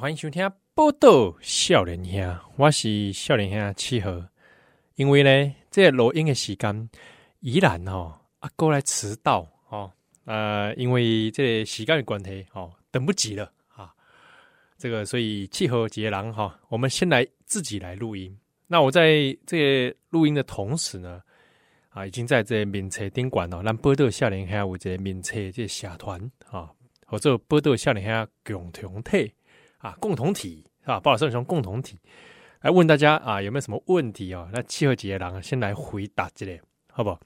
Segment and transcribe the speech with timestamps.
[0.00, 0.44] 欢迎收听
[0.74, 2.20] 《报道少年兄》，
[2.54, 4.12] 我是少年兄七号。
[4.94, 6.88] 因为呢，这个录音的时间
[7.40, 9.90] 依然哦，阿哥来迟到哦，
[10.24, 13.92] 呃，因为这个时间的关系哦，等不及了啊。
[14.76, 18.38] 这个所以七号杰郎哈，我们先来自己来录音。
[18.68, 21.20] 那我在这录音的同时呢，
[21.88, 26.20] 啊，已经在这名册宾馆哦，让报道少年兄有这个名册这个社团
[26.52, 26.70] 啊，
[27.04, 29.32] 或者报道少年兄共同体
[29.78, 31.98] 啊，共同体啊，报道少年兄共同体
[32.60, 34.48] 来问大家啊，有没有什么问题啊？
[34.52, 36.60] 那七号杰郎先来回答这类，
[36.92, 37.20] 好不好？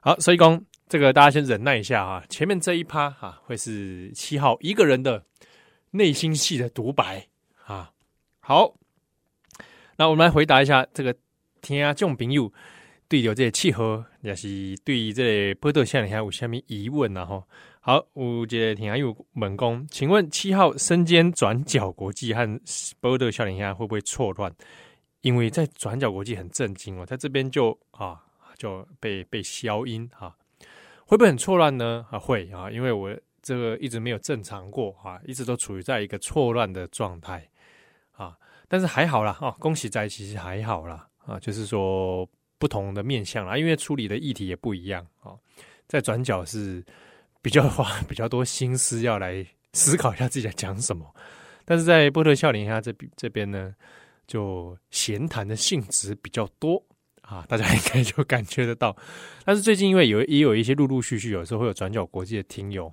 [0.00, 5.24] 好，所以讲这个大家先忍耐一下啊，前面这一趴啊，会是七号一个人的
[5.92, 7.26] 内心戏的独白
[7.64, 7.90] 啊。
[8.40, 8.74] 好。
[9.96, 11.14] 那我们来回答一下这个
[11.62, 12.52] 听众朋友
[13.06, 17.24] 对有这个契合，也是对这个报道少年兄有什么疑问呢？
[17.24, 17.40] 哈，
[17.86, 22.58] 好，有这个听友问讲，请问七号身兼转角国际和
[22.98, 24.50] 报道少年兄会不会错乱？
[25.20, 28.24] 因为在转角国际很震惊哦，在这边就啊
[28.56, 30.34] 就被被消音啊，
[31.04, 32.06] 会不会很错乱呢？
[32.10, 37.46] 啊会啊，因为我这个一直没有正常过啊，一直都处于在一个错乱的状态
[38.12, 38.34] 啊。
[38.66, 42.26] 但是还好啦，哦，恭喜在其实还好啦，啊，就是说
[42.58, 45.36] 不同的面向啦，因为处理的议题也不一样啊，
[45.86, 46.82] 在转角是
[47.44, 51.14] 比较花比较多心思要来思考一下自己在讲什么，
[51.66, 53.74] 但是在波特笑脸下这边这边呢，
[54.26, 56.82] 就闲谈的性质比较多
[57.20, 58.96] 啊，大家应该就感觉得到。
[59.44, 62.90] 但是最近因为有也有一些陆陆续续，有时候会有转角国际的听友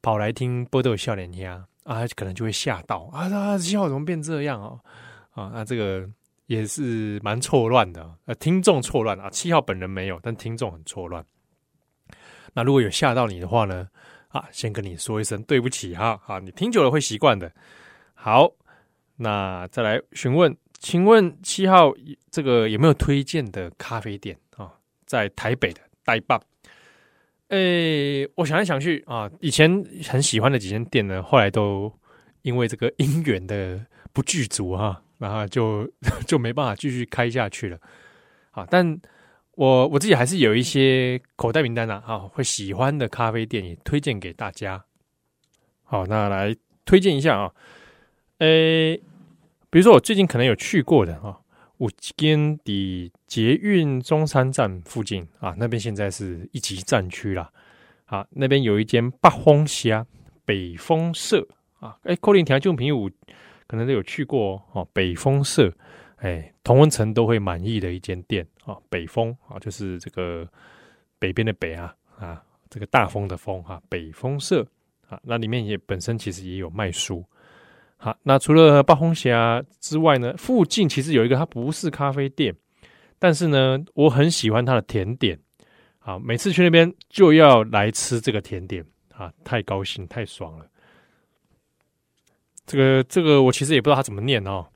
[0.00, 1.66] 跑来听波特笑脸呀。
[1.82, 3.28] 啊，可能就会吓到啊！
[3.28, 4.80] 他七号怎么变这样哦？
[5.34, 6.04] 啊，那这个
[6.46, 8.12] 也是蛮错乱的。
[8.24, 11.24] 呃，听众错乱啊，七号本人没有，但听众很错乱。
[12.56, 13.86] 那如果有吓到你的话呢？
[14.28, 16.18] 啊，先跟你说一声对不起哈。
[16.26, 17.52] 啊，你听久了会习惯的。
[18.14, 18.50] 好，
[19.16, 21.92] 那再来询问，请问七号
[22.30, 24.72] 这个有没有推荐的咖啡店啊？
[25.04, 26.40] 在台北的呆棒。
[27.48, 31.92] 诶、我想来想去啊，以前很喜欢的几间店呢，后来都
[32.40, 33.78] 因为这个姻缘的
[34.14, 35.86] 不具足哈，然后就
[36.26, 37.78] 就没办法继续开下去了。
[38.50, 38.98] 啊，但
[39.56, 44.84] 我我自己还是有一些口袋名单啊，啊，会喜欢的咖啡店也推荐给大家。
[45.82, 47.52] 好，那来推荐一下啊，
[48.38, 48.96] 诶、
[49.70, 51.40] 比如说我最近可能有去过的啊。
[51.78, 57.50] 五间的捷运中山站附近啊，那边现在是一级战区啦。
[58.06, 60.06] 啊，那边有一间八风虾
[60.46, 61.46] 北风社
[61.80, 63.10] 啊，哎，扣零条就朋友
[63.66, 64.88] 可能都有去过哦。
[64.94, 65.70] 北风社，
[66.16, 68.76] 哎，同温层都会满意的一间店啊。
[68.88, 70.48] 北风啊，就是这个
[71.18, 73.80] 北边的北啊啊，这个大风的风哈。
[73.88, 74.66] 北风社
[75.08, 77.24] 啊，那里面也本身其实也有卖书。
[77.98, 82.54] 好，那除了八风侠之外呢，附近其实有一个，它不是咖啡店，
[83.18, 85.38] 但是呢，我很喜欢它的甜点。
[85.98, 90.66] 好，每次去那边就要来吃这个甜点啊，太高兴，太爽了。
[92.66, 94.66] 这个这个我其实也不知道它怎么念哦，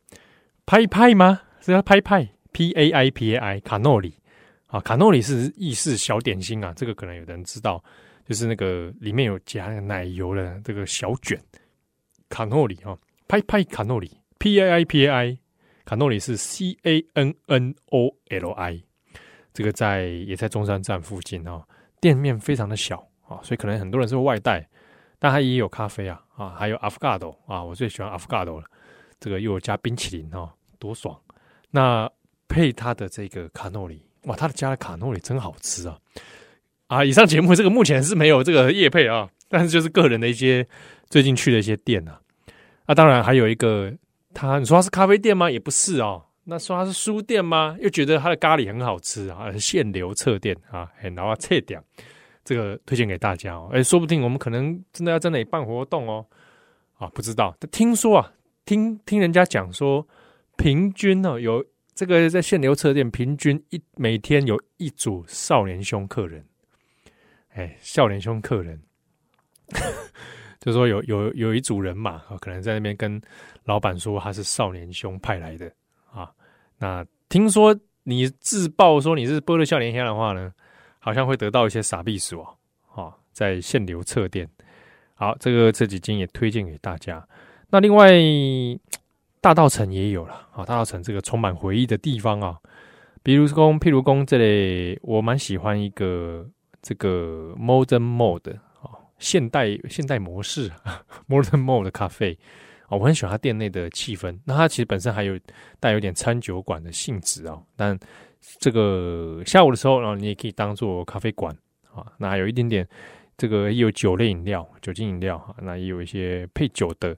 [0.70, 1.40] 拍拍吗？
[1.60, 4.14] 是要拍拍？P A I P A I 卡诺里
[4.68, 7.82] 啊，卡诺里是意式小点心啊，这个可能有人知道，
[8.24, 11.36] 就是那个里面有加那个奶油的这个小卷
[12.28, 12.96] 卡诺里啊。
[13.26, 15.38] 拍拍卡诺里，P A I P A I，
[15.84, 18.80] 卡诺里是 C A N N O L I，
[19.52, 21.66] 这个在也在中山站附近哦，
[22.00, 24.68] 店面非常的小啊，所以可能很多人是外带，
[25.18, 28.66] 但它也有咖啡啊啊，还有阿芙咖多啊，我最喜欢阿芙咖多了，
[29.18, 30.48] 这个又有加冰淇淋哦，
[30.80, 31.16] 多爽！
[31.70, 32.10] 那
[32.48, 35.96] 配它的这个卡诺里，哇，他的加的卡诺里真好吃啊！
[36.88, 40.66] 啊，以上节目这个目前是没有这个业配啊，但是就是个人的一些
[41.08, 42.20] 最近去的一些店啊。
[42.86, 43.92] 那、啊、当然还有一个，
[44.34, 45.48] 他你说他是咖啡店吗？
[45.48, 46.24] 也不是哦。
[46.44, 47.76] 那说他是书店吗？
[47.78, 51.80] 又觉得他的咖喱很好吃啊，限流册店啊，然后册点，
[52.42, 53.70] 这个推荐给大家哦。
[53.72, 56.26] 哎，说不定我们可能真的要在那里办活动哦。
[56.98, 57.54] 啊，不知道。
[57.70, 58.32] 听说啊，
[58.64, 60.04] 听听人家讲说，
[60.60, 61.64] 平均哦有
[61.94, 66.44] 这个在限流册店，平均一每天有一组少年兄客人。
[67.54, 68.78] 哎，少年兄客人。
[70.60, 73.18] 就说有有有一组人嘛，可能在那边跟
[73.64, 75.72] 老板说他是少年兄派来的
[76.12, 76.30] 啊。
[76.76, 80.52] 那听说你自曝说你是波乐少年兄的话呢，
[80.98, 82.56] 好像会得到一些傻逼数哦。
[82.94, 84.46] 啊，在限流册店，
[85.14, 87.26] 好，这个这几间也推荐给大家。
[87.70, 88.12] 那另外
[89.40, 92.58] 大道城也有了啊，大道城这个充满回忆的地方啊，
[93.22, 96.46] 比如说譬如说这里我蛮喜欢一个
[96.82, 98.98] 这个 Modern Mode 啊。
[99.18, 100.70] 现代现代模式
[101.28, 102.38] （Modern Mode） 的咖啡
[102.86, 104.38] 啊，我很喜欢它店内的气氛。
[104.46, 105.38] 那它其实本身还有
[105.78, 107.62] 带有点餐酒馆的性质哦。
[107.76, 107.98] 但
[108.58, 111.54] 这个下午的时候，然后你也可以当做咖啡馆
[111.94, 112.06] 啊。
[112.16, 112.88] 那还有一点点
[113.36, 115.54] 这个也有酒类饮料、酒精饮料哈。
[115.60, 117.14] 那也有一些配酒的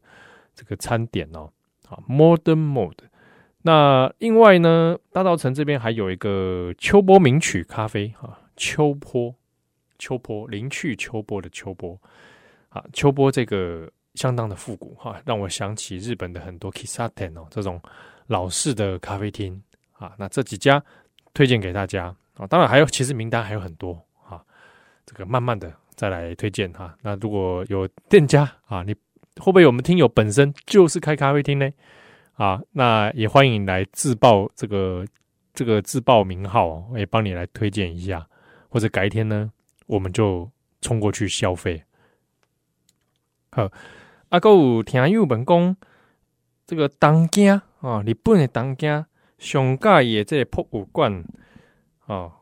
[0.56, 1.48] 这个餐点哦。
[1.92, 3.04] 好，Modern Mode。
[3.60, 9.34] 那另外呢，大稻埕这边还有一个秋波名曲咖啡哈，秋波。
[9.98, 11.96] 秋波，林去秋波的秋波
[12.70, 17.80] 啊，秋波这个相当的复古哈，让我想起日本的很多 Kissaten 哦，这种
[18.26, 19.62] 老式的咖啡厅
[19.92, 20.12] 啊。
[20.18, 20.82] 那这几家
[21.34, 23.92] 推荐给大家啊，当然还有，其实名单还有很多
[24.28, 24.42] 啊，
[25.06, 26.96] 这个慢慢的再来推荐哈。
[27.00, 28.92] 那如果有店家啊，你
[29.37, 31.70] 会不会我们听友本身就是开咖啡厅呢？
[32.34, 35.06] 啊，那也欢迎来自报这个
[35.52, 38.26] 这个自报名号，也帮你来推荐一下，
[38.69, 39.52] 或者改天呢。
[39.87, 40.50] 我们就
[40.81, 41.82] 冲过去消费。
[43.50, 43.70] 好，
[44.31, 45.76] 阿哥有听友问讲，
[46.67, 49.05] 这个东京啊，日本的东京
[49.38, 51.25] 上盖也这博物馆
[52.06, 52.32] 啊，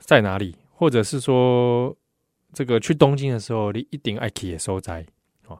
[0.00, 0.56] 在哪里？
[0.72, 1.96] 或者是说，
[2.52, 5.06] 这个去东京的时候，你一定爱去的所在
[5.46, 5.56] 啊。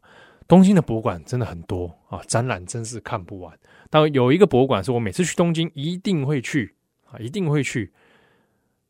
[0.50, 3.58] 东京的博物馆真的很多啊，展览真是看不完。
[3.88, 6.74] 但有一个博物馆是我每次去东京一定会去
[7.04, 7.90] 啊，一定会去。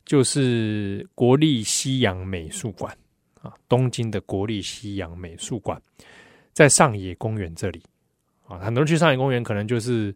[0.07, 2.93] 就是国立西洋美术馆
[3.43, 5.81] 啊，东京的国立西洋美术馆
[6.53, 7.81] 在上野公园这里
[8.49, 10.12] 啊，很多人去上野公园可能就是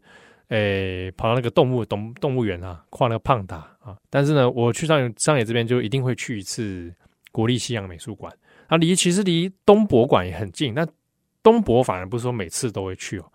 [0.49, 6.93] 诶、跑到那个动物动动物园啊，跨那个胖达啊，但是呢，我去上野上野这边就一定会去一次
[7.31, 8.33] 国立西洋美术馆
[8.67, 10.85] 啊，离其实离东博馆也很近，那
[11.45, 13.33] 东博反而不是说每次都会去哦，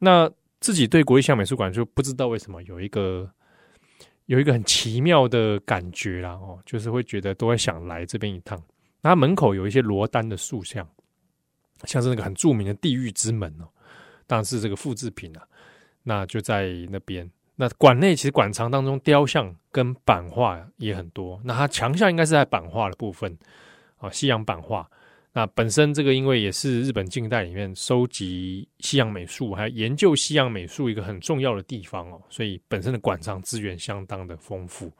[0.00, 3.30] 那自己对国立象美术馆就不知道为什么有一个。
[4.26, 8.58] 有一个很奇妙的感觉啦，哦，就是会觉得都会想来这边一趟。
[9.02, 10.88] 那它门口有一些罗丹的塑像，
[11.82, 13.68] 像是那个很著名的地狱之门哦，
[14.26, 15.46] 当然是这个复制品啊。
[16.04, 17.30] 那就在那边。
[17.56, 21.38] 那馆内其实馆藏当中雕像跟版画也很多。
[21.44, 23.36] 那它强项应该是在版画的部分
[23.98, 24.90] 啊，西洋版画。
[25.36, 34.92] 那本身这个因为也是日本近代里面收集西洋美术，还有研究西洋美术一个很重要的地方哦，所以本身的馆藏资源相当的丰富。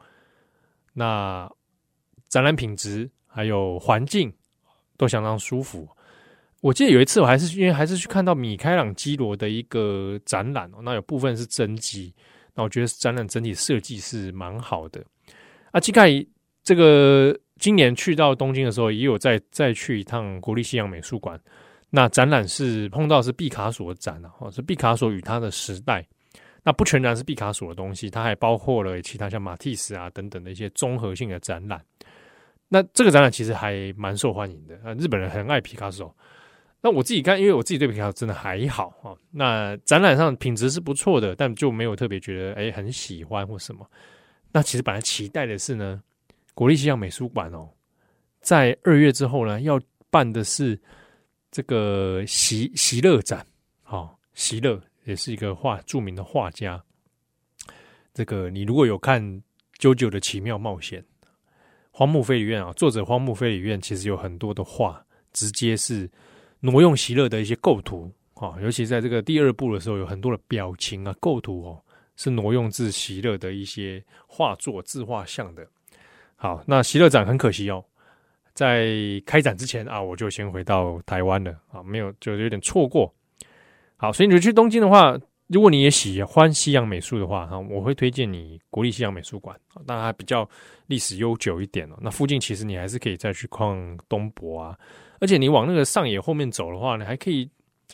[0.91, 1.49] 那
[2.27, 4.29] 展览品质还有环境
[4.97, 5.87] 都相当舒服。
[6.59, 12.13] 我记得有一次我还是因为还是去看到米开朗基罗的一个展览哦，那有部分是真迹，
[12.53, 15.01] 那我觉得展览整体设计是蛮好的。
[15.71, 16.25] 啊，这个
[16.61, 17.39] 这个。
[17.59, 21.39] 今年去到东京的时候，也有再再去一趟国立西洋美术馆。
[21.89, 26.05] 那展览是碰到是毕卡索的展啊，哦，是毕卡索与他的时代。
[26.63, 31.81] 那不全然是毕卡索的东西，它还包括了其他像马蒂斯啊等等的一些综合性的展览。
[32.67, 36.13] 那这个展览其实还蛮受欢迎的啊，日本人很爱毕卡索。
[36.81, 39.15] 那我自己看，因为我自己对毕卡索真的还好啊。
[39.31, 43.89] 那展览上品质是不错的，但就没有特别觉得哎很喜欢或什么。
[44.51, 46.01] 那其实本来期待的是呢。
[46.55, 47.69] 国立西洋美术馆哦，
[48.39, 49.79] 在二月之后呢，要
[50.09, 50.79] 办的是
[51.51, 53.45] 这个席席勒展。
[53.83, 56.81] 好，席勒也是一个画著名的画家。
[58.13, 59.21] 这个你如果有看
[59.79, 61.01] 《JoJo 的奇妙冒险》，
[61.91, 66.09] 荒木飞吕彦啊，作者荒木飞吕彦其实有很多的画，直接是
[66.61, 71.83] 挪用席勒的一些构图啊，尤其在这个第二部的时候，有很多的表情啊构图哦，
[72.15, 75.67] 是挪用自席勒的一些画作、自画像的。
[76.45, 77.83] 好，那席勒展很可惜哦，
[78.53, 78.87] 在
[79.25, 83.11] 开展之前啊，我就先回到台湾了啊，没有就有点错过。
[83.97, 90.47] 好，所以你去东京的话，如果你也喜欢西洋美术的话，哈，我会推荐你国立西洋美术馆，当然它比较
[90.85, 91.97] 历史悠久一点哦。
[91.99, 94.77] 那附近其实你还是可以再去逛东博啊，
[95.19, 97.49] 而且你往那个上野后面走的话，你还可以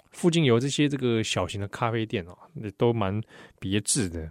[0.10, 3.18] 附近有这些这个小型的咖啡店哦，那都蛮
[3.62, 4.30] 别致的。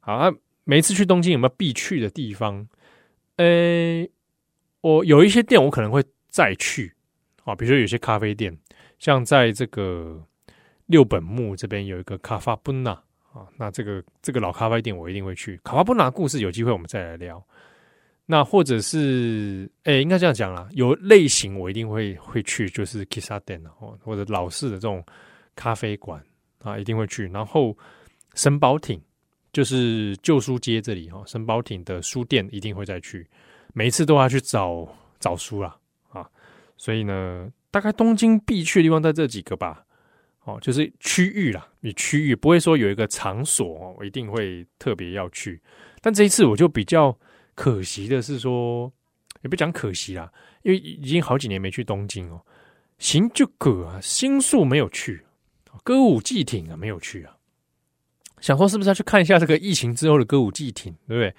[0.00, 0.32] 好啊，
[0.64, 2.66] 每次去东京有没有必去的地方？
[3.38, 4.10] 呃、欸，
[4.80, 6.92] 我有一些店我可能会再去
[7.44, 8.56] 啊，比如说有些咖啡店，
[8.98, 10.20] 像在这个
[10.86, 12.90] 六本木这边有一个卡法布纳
[13.32, 15.56] 啊，那这个这个老咖啡店我一定会去。
[15.62, 17.40] 卡法布纳故事有机会我们再来聊。
[18.26, 25.02] 那或者是哎、欸，应该这样讲啦，有类型我一定会会去，就是 Kissaten 哦，或者老式的这种
[25.54, 26.20] 咖啡馆
[26.62, 27.28] 啊，一定会去。
[27.28, 27.78] 然后
[28.34, 29.00] 神保町。
[29.52, 33.26] 就是旧书街这里哈，神保町的书店一定会再去，
[33.72, 34.86] 每一次都要去找
[35.18, 35.76] 找书啦
[36.10, 36.28] 啊，
[36.76, 39.84] 所以呢，大概东京必去的地方在这几个吧，
[40.44, 45.60] 哦，就是区域啦，你区域不会说有一个场所哦，我一定会特别要去，
[46.00, 47.16] 但这一次我就比较
[47.54, 48.92] 可惜的是说，
[49.42, 50.30] 也不讲可惜啦，
[50.62, 52.40] 因为已经好几年没去东京哦。
[52.98, 53.48] 新宿
[53.84, 55.24] 啊，新宿没有去，
[55.84, 57.37] 歌舞伎町啊没有去啊。
[58.40, 61.34] 想说是不是要去看一下这个疫情之后的歌舞伎町，对不对？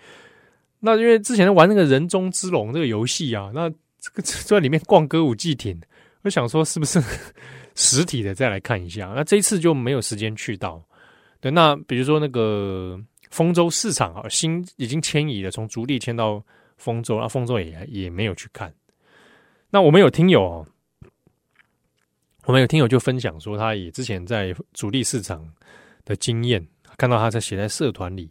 [0.82, 5.78] 那因为之前玩那个人中之龙这个游戏啊，那这个 在里面逛歌舞伎町，
[6.22, 7.02] 我想说是不是
[7.76, 9.12] 实体的再来看一下？
[9.16, 10.82] 那这一次就没有时间去到。
[11.42, 16.44] 对，那比如说那个丰州市场啊，新已经迁移了，从竹地迁到
[16.78, 18.74] 丰州，那丰州也也没有去看。
[19.70, 20.68] 那我们有听友哦，
[22.46, 25.46] 我们有听友就分享说，他也之前在竹地市场
[26.04, 26.66] 的经验，
[27.00, 28.30] 看到他在写在社团里，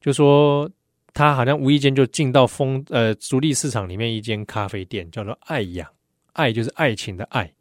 [0.00, 0.68] 就说
[1.12, 5.86] 他好像无意间就进到丰呃竹地市场里面一间咖啡店，叫做爱养，
[6.32, 7.52] 爱就是爱情的爱，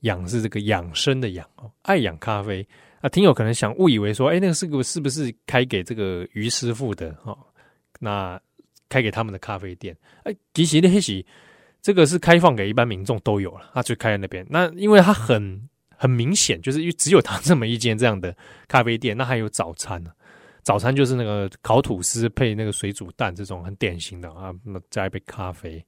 [0.00, 2.66] 养是这个养生的养哦，爱养咖啡。
[3.02, 7.36] 啊，听友可能想误以为说，哎，那个是个是不是开给这个于师傅的哈？
[7.98, 8.40] 那
[8.88, 11.24] 开给他们的咖啡店，哎，其实那些
[11.80, 14.46] 这个是开放给一般民众都有了，他就开在那边。
[14.50, 15.69] 那因为他很
[16.00, 18.34] 很明显，就是因为只有他 这么一间这样的
[18.66, 20.10] 咖啡店，那还有早餐呢。
[20.62, 25.84] 早餐就是那个烤吐司配那个水煮蛋这种很典型的啊，那加一杯咖啡。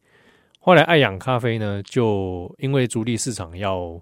[0.58, 3.98] 后来爱养咖啡呢，就因为竹地市场要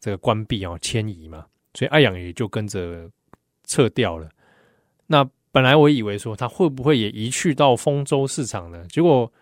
[0.00, 1.46] 这个关闭啊，迁移嘛。
[1.74, 3.08] 所以爱养也就跟着
[3.66, 4.28] 撤掉了。
[5.06, 8.84] 那本来我以为说他会不会也移去到丰州市场呢？
[8.88, 9.32] 结果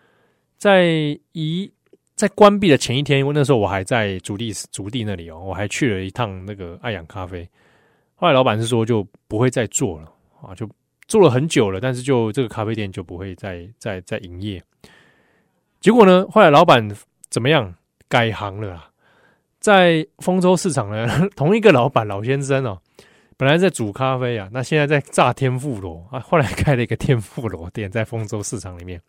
[0.58, 1.72] 在移
[2.20, 7.48] 在关闭的前一天，因为那时候我还在竹地竹地那里哦，我还去了一趟那个爱养咖啡。
[8.14, 10.12] 后来老板是说就不会再做了
[10.42, 10.68] 啊，就
[11.08, 14.62] 做了很久了，但是就这个咖啡店就不会再再再营业。
[15.80, 16.86] 结果呢，后来老板
[17.30, 17.74] 怎么样
[18.06, 18.90] 改行了啊？
[19.58, 22.78] 在丰州市场呢，同一个老板老先生哦，
[23.38, 29.00] 本来在煮咖啡啊，那现在在炸天妇罗啊，后来开了一个天妇罗店在丰州市场里面，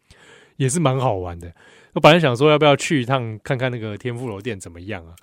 [0.55, 1.51] 也是蛮好玩的。
[1.93, 5.13] 我本来想说要不要去一趟看看那个天妇罗店怎么样啊？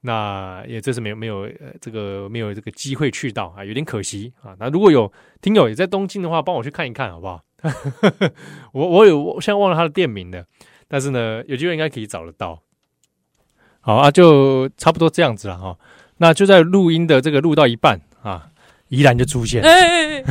[0.00, 4.54] 那也这是没有没有呃这个没有这个机会去到啊，有点可惜啊。
[4.60, 5.12] 那如果有
[5.42, 7.42] 听友也在东京的话，帮我去看一看好不好？
[8.72, 10.44] 我我有我现在忘了他的店名了，
[10.86, 12.62] 但是呢，有机会应该可以找得到。
[13.80, 15.76] 好啊，就差不多这样子了哈。
[16.18, 18.50] 那就在录音的这个录到一半啊，
[18.88, 20.24] 宜兰就出现，哎哎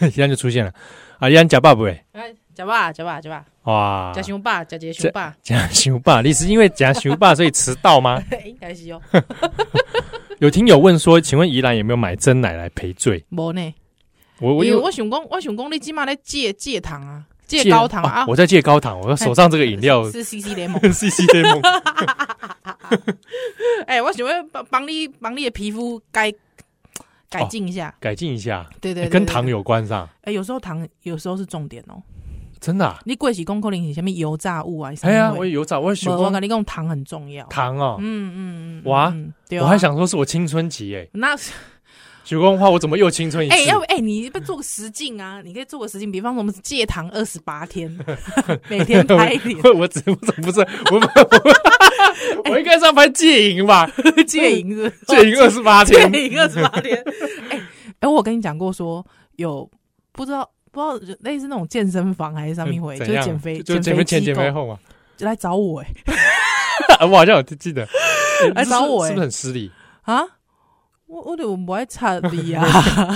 [0.00, 0.72] 哎，宜兰就出现了
[1.18, 8.22] 啊，宜兰假爸爸哎，假吧假吧假吧，哇，假熊爸假杰熊爸，假熊爸，你是因为假熊爸所以迟到吗？
[8.44, 9.00] 应该是哦。
[10.38, 13.24] 有听友问说，请问宜兰有没有买真奶来赔罪？
[13.28, 13.74] 没呢，
[14.40, 17.24] 我我我想讲，我想讲，你起码在戒戒糖啊。
[17.46, 18.24] 戒高糖啊！
[18.26, 21.60] 我在戒高糖，我手上这个饮料是 CC 联盟，CC 联盟。
[23.86, 26.32] 哎，我想要帮帮你帮你的皮肤改
[27.28, 28.66] 改进一下，改进一下。
[28.80, 30.08] 对对，跟糖有关上。
[30.22, 32.02] 哎，有时候糖有时候是重点哦。
[32.64, 32.96] 真的？
[33.04, 34.90] 你贵是讲可能是什么油炸物啊？
[35.02, 36.16] 哎呀，我油炸，我喜欢。
[36.16, 37.44] 我跟你讲，糖很重要。
[37.46, 39.14] 糖哦，嗯嗯嗯，哇，
[39.60, 41.06] 我还想说是我青春期哎。
[41.12, 41.36] 那。
[42.24, 43.54] 许光话，我怎么又青春一次？
[43.54, 45.42] 哎、欸，要不哎、欸，你不做个实境啊？
[45.44, 47.94] 你可以做个实境，比方说我们戒糖二十八天，
[48.70, 49.58] 每天拍一点。
[49.62, 50.60] 我我怎么不是？
[50.90, 53.86] 我我我应该是要拍戒瘾吧？
[54.26, 56.96] 戒瘾是戒瘾二十八天，戒瘾二十八天。
[57.50, 57.60] 哎
[58.00, 59.04] 哎，我跟你讲过说
[59.36, 59.70] 有
[60.12, 64.78] 不知道不知道类似那种健身房还是上面会，就是减肥就减肥前减肥后嘛，
[65.16, 65.88] 就来找我哎、
[66.98, 67.86] 欸， 我好像有记得。
[68.54, 69.70] 来找我哎，是不是很失礼？
[70.02, 70.20] 啊？
[71.06, 72.66] 我我得我不爱差你啊，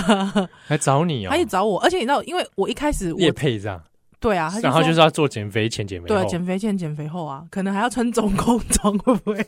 [0.69, 3.83] 来找你哦，他也找我，而且你知道，因为我一开始也配这样，
[4.19, 9.45] 对啊，然后就是要做减肥前、减肥后，对，减肥前、减肥后啊，可能还要穿中空装，会不会？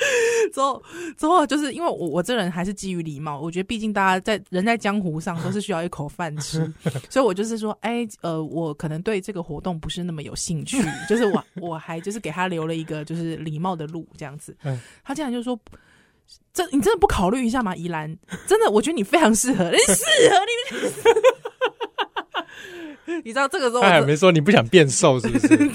[0.52, 0.82] 之后
[1.16, 6.72] 之后就是因为我我这人还是基于礼貌，我觉得毕竟大家在人在江湖上都是需要一口饭吃，
[7.10, 14.56] 所以我就是说，哎，呃，我可能对这个活动不是那么有兴趣，就是我我还就是给他留了一个就是礼貌的路这样子，
[15.02, 15.58] 他竟然就说。
[16.52, 17.74] 这你真的不考虑一下吗？
[17.74, 18.14] 宜兰
[18.46, 20.36] 真的，我觉得你非常适合，你适合
[23.06, 23.22] 你。
[23.24, 25.48] 你知道这个时候，他还没说你不想变瘦是不是？
[25.56, 25.66] 对，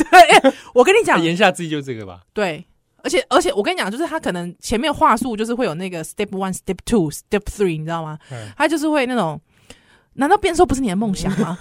[0.76, 2.22] 我跟你讲，言下之意就是这个吧。
[2.34, 2.64] 对，
[3.04, 8.18] 而且而且我跟你讲，就是他可能前面话术就是会有那个 step one、step two、step three，你知道吗？
[8.58, 9.40] 他就是会那种，
[10.14, 11.60] 难道变瘦不是你的梦想吗？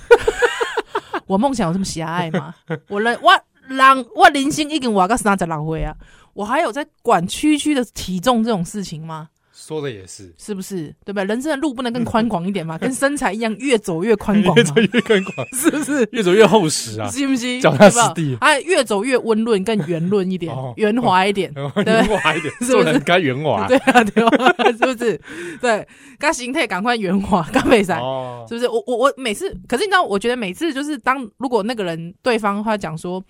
[1.27, 2.55] 我梦想有这么狭隘吗？
[2.89, 3.33] 我人我
[3.69, 5.95] 人我人生已经活到三十六岁啊。
[6.35, 9.29] 我还有在管区区的体重这种事情吗？
[9.55, 10.95] 说的也是，是不是？
[11.05, 11.23] 对吧？
[11.25, 12.77] 人生的路不能更宽广一点嘛？
[12.81, 16.09] 跟身材一样，越走越宽广，越走越宽广，是不是？
[16.13, 17.09] 越走越厚实啊？
[17.11, 17.61] 是不是？
[17.61, 22.99] 脚踏实地，哎，越走越温润，更圆润一点，圆滑一点，圆滑一点，是不是？
[23.01, 25.21] 该圆滑， 对啊，对啊，是不是？
[25.61, 25.87] 对，
[26.19, 28.01] 该形态赶快圆滑，赶美赛，
[28.49, 28.67] 是不是？
[28.69, 33.23] 我我我每次，可是你知道，我觉得每次就是当如果那个人对方他讲说。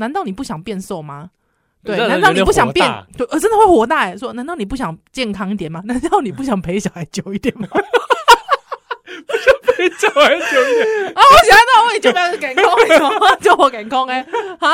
[0.00, 1.28] 难道你不想变瘦吗？
[1.96, 2.86] 对，难道你不想变？
[3.16, 4.16] 对，呃，真的会活大欸。
[4.16, 5.80] 说，难道你不想健康一点吗？
[5.86, 7.66] 难道你不想陪小孩久一点吗？
[9.26, 12.64] 不想陪小孩久一点啊，我想到我也就不要健康，
[13.40, 14.20] 就我健康哎，
[14.60, 14.68] 啊！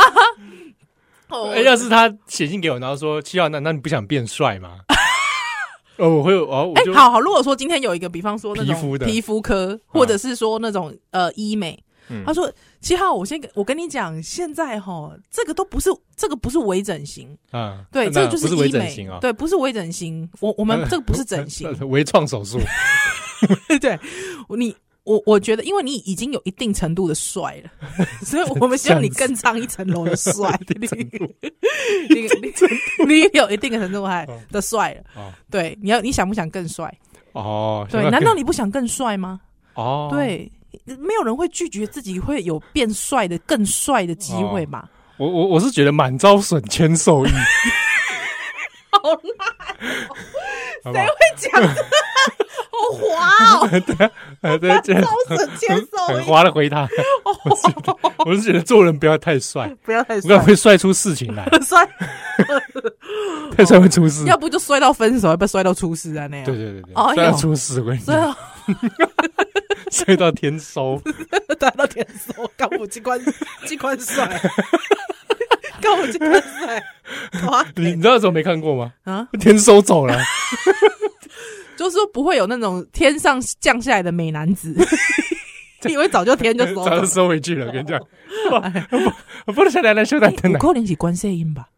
[1.29, 4.79] 哦哎，要是他写信给我，然后说七号，难道你不想变帅吗？
[5.99, 11.79] 哦，我会哦，哎、就好好，如果说今天有一个，比方说那种皮肤的皮肤科，或者是说那种呃医美，
[12.11, 12.51] 嗯他说
[12.85, 22.61] 七号，我先跟我跟你讲，现在哈，这个都不是这个不是微整形，啊，对，那这个就是是微医美，整形啊，对，不是微整形，我我们 这个不是整形， 微创手术，
[23.81, 23.99] 对，
[24.59, 32.53] 你我我觉得，因为你已经有一定程度的帅了，所以我们希望你更上一层楼的帅，你你你
[33.07, 35.33] 你有一定的程度还的帅了，哦。
[35.51, 36.95] 对，你要你想不想更帅？
[37.33, 39.41] 哦，对，难道你不想更帅吗？
[39.75, 40.51] 哦，对，
[40.87, 44.85] 没有人会拒绝自己会有变帅的、更帅的机会嘛？
[45.17, 47.29] 我我我是觉得满招损，谦受益，
[48.91, 49.15] 好烂
[50.85, 51.63] 哦，谁会讲？
[52.75, 53.69] 好滑哦，
[54.43, 56.89] 呃，对，这招损谦受益，很滑的回答。
[58.27, 61.89] 我是觉得，做人不要太帅，不要太帅，会帅出事情来，帅，
[63.57, 64.25] 太帅会出事。
[64.27, 66.45] 要不就摔到分手，要不摔到出事啊那样。
[66.45, 68.37] 对对对对，哎呦帅到出事，我跟你讲，
[69.93, 71.01] 帅到天收。
[71.59, 73.21] 打到天收，搞不机关
[73.67, 74.27] 机关帅，
[75.81, 76.83] 搞不机关帅，
[77.47, 78.93] 哇你你知道怎么没看过吗？
[79.05, 79.27] 啊！
[79.41, 80.19] 天收走了，
[81.77, 84.75] 就是说不会有那种天上降下来的美男子，
[85.83, 87.07] 你以为早就天就收早就？
[87.07, 87.71] 收回去了。
[87.73, 88.01] 跟你讲，
[89.47, 90.59] 不不能下来来修蛋蛋奶。
[90.59, 91.69] 有可能是观世音吧？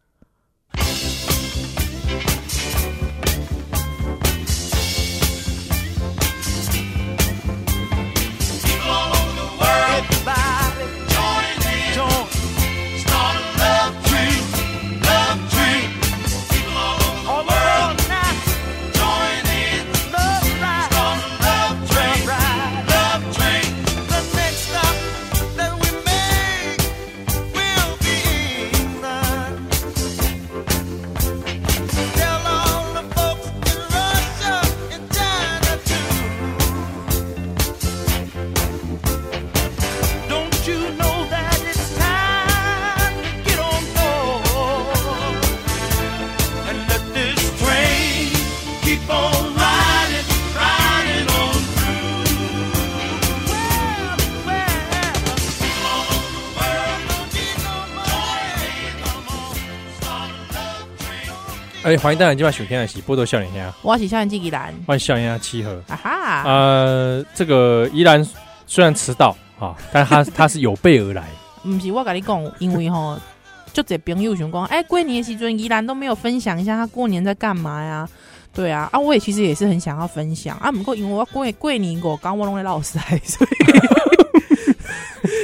[61.87, 65.81] 哎，欢迎大家今晚收听的是《波多笑脸兄》，我是校园纪吉兰，欢迎笑脸兄七和。
[65.87, 68.21] 啊哈，呃，这个依然
[68.65, 71.23] 虽然迟到啊，但他 他是有备而来。
[71.63, 73.17] 不是我跟你讲，因为吼，
[73.71, 78.05] 就这朋友想讲，哎，过年的时阵宜兰都没有分享一下他过年在干嘛呀？
[78.53, 83.49] 对啊，啊，我也其实也是很想要分享啊，不过因为我过过年我刚我弄在老师，所以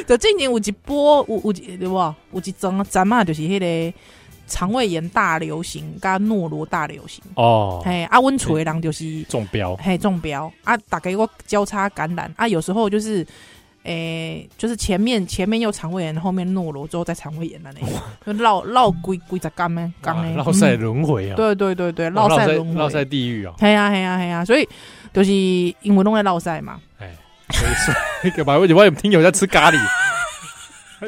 [0.06, 2.14] 就今年有一波有有一对吧？
[2.34, 3.94] 有一阵阵嘛，就是迄个
[4.48, 7.24] 肠胃炎大流行，加诺罗大流行。
[7.36, 9.24] 哦，嘿，啊，阮厝的人就是。
[9.24, 9.76] 中标。
[9.78, 10.52] 嘿，中标。
[10.64, 10.78] 啊！
[10.90, 13.26] 大概我交叉感染啊，有时候就是，
[13.84, 17.80] 诶、就是前面前面又肠胃炎，后面诺罗之后再肠胃炎了呢，
[18.26, 24.68] 就绕绕几几十干呢，干呢，绕赛嗯轮回啊，对对对对，哦绕赛轮绕赛回，地狱啊，嘿啊嘿呀嘿呀，所以
[25.14, 27.10] 就是因为拢在绕赛嘛，哎，
[27.50, 29.78] 所以说那个吧，我我有听友在吃咖喱，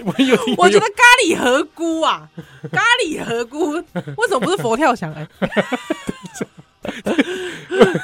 [0.03, 2.27] 我有我觉得咖喱合菇啊，
[2.71, 5.13] 咖喱合菇为什么不是佛跳墙？
[5.13, 5.27] 哎，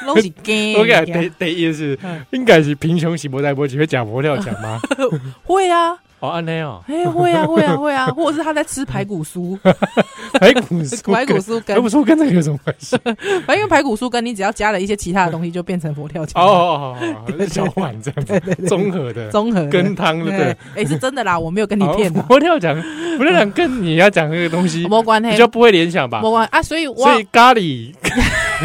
[0.05, 2.23] 拢是假，我感觉第第一是嗯。
[2.31, 4.79] 应该是贫穷是无代无志会讲佛跳墙吗？
[5.43, 9.57] 会啊，哦，安内哦，哎，会啊会啊会啊，或者是他在吃排骨酥。
[10.39, 12.95] 排骨酥，排骨酥跟排骨酥跟这个有什么关系？
[13.45, 16.41] 反正因为排骨酥跟你只要加了一些其他的东西，就变成佛跳墙。
[16.41, 20.57] 哦哦哦哦，小碗这样子，综合的，综合的羹汤对不对？
[20.75, 22.81] 哎，是真的啦，我没有跟你好骗的，佛跳墙，
[23.17, 26.29] 佛跳墙跟你要讲这个东西 没关系，比较不会联想吧没？
[26.29, 26.61] 关系啊。
[26.61, 27.93] 所以我所以咖喱，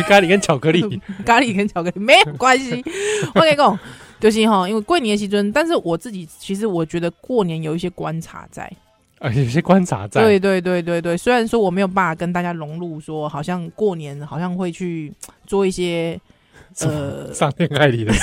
[0.07, 2.85] 咖喱跟巧克力，咖喱跟巧克力没有关系。
[3.35, 3.79] 我跟你讲，
[4.21, 8.71] 就是哈，因为过年的时阵，但是我自己其实我觉得过年有一些观察在。
[9.19, 15.11] 啊，有些观察在，对对对对对，虽然说我没有办法跟大家融入，说好像过年好像会去
[15.47, 16.21] 做一些
[16.81, 18.21] 呃上天害理的事，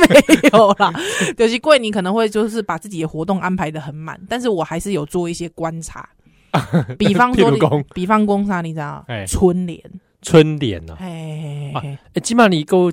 [0.08, 0.90] 没有啦，
[1.36, 6.08] 就是过年可能会就是把自己的活动安排的很满，但是我还是有做一些观察，
[6.98, 9.26] 比方说譬如讲，比方讲啥，你知道哎？
[9.26, 9.82] 春联，
[10.22, 11.82] 春联哦，哎啊
[12.14, 12.90] 哎，起码你够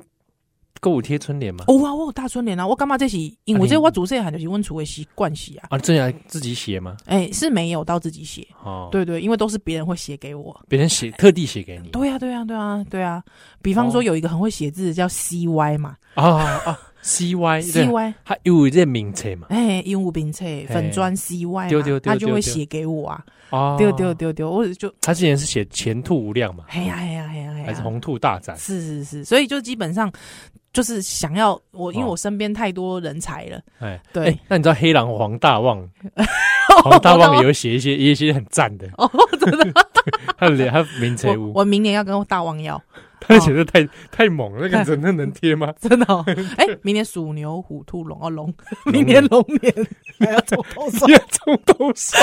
[0.79, 1.65] 购物贴春联吗？
[1.67, 2.65] 哦啊，我有大春联啊！
[2.65, 3.17] 我干嘛这是？
[3.45, 5.67] 因为这我主细汉就是温厝的习惯写啊。
[5.71, 6.97] 啊，这样自己写吗？
[7.05, 8.47] 哎，是没有到自己写。
[8.63, 11.89] 哦，对对，因为都是别人会写给我，别人写特地写给你。
[11.89, 13.23] 对呀对呀对啊对啊！
[13.61, 15.95] 比方说有一个很会写字叫 CY 嘛。
[16.15, 19.47] 啊啊，CY CY，他有这名册嘛？
[19.49, 23.25] 哎，有名册粉砖 CY 嘛，他就会写给我啊。
[23.51, 26.65] 哦，丢丢丢丢，我就他之前是写前途无量嘛？
[26.69, 28.55] 哎呀哎呀哎呀，还是红兔大展？
[28.57, 30.11] 是是是，所以就基本上。
[30.71, 33.59] 就是想要我，因为我身边太多人才了。
[33.79, 34.37] 哎，对。
[34.47, 35.83] 那你知道黑狼黄大旺？
[36.83, 38.87] 黄大旺也有写一些，一些很赞的。
[38.97, 39.09] 哦，
[39.39, 39.65] 真的。
[40.37, 41.51] 他的他名册屋。
[41.55, 42.79] 我明年要跟大旺要。
[43.29, 45.73] 他写的太太猛了，那个真的能贴吗？
[45.79, 46.23] 真的哦。
[46.57, 48.53] 哎，明年鼠牛、虎、兔、龙哦，龙。
[48.85, 49.73] 明年龙年
[50.19, 52.21] 还要从头算， 从头算。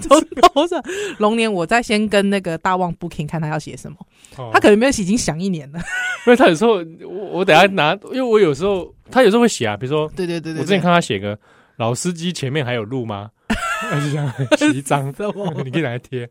[0.00, 0.20] 从
[0.52, 0.82] 头上，
[1.18, 3.96] 龙年我再先跟那个大旺 booking 看他要写什么，
[4.36, 5.78] 哦、他可能没有写，已经想一年了。
[6.26, 11.38] 因为他有时候我我等下拿，因为我有时候他有时候会写啊，比如说对对对对，我之前看他写个
[11.76, 13.30] 老司机前面还有路吗？
[13.90, 15.08] 他就这样写一张，
[15.64, 16.28] 你可以拿来贴。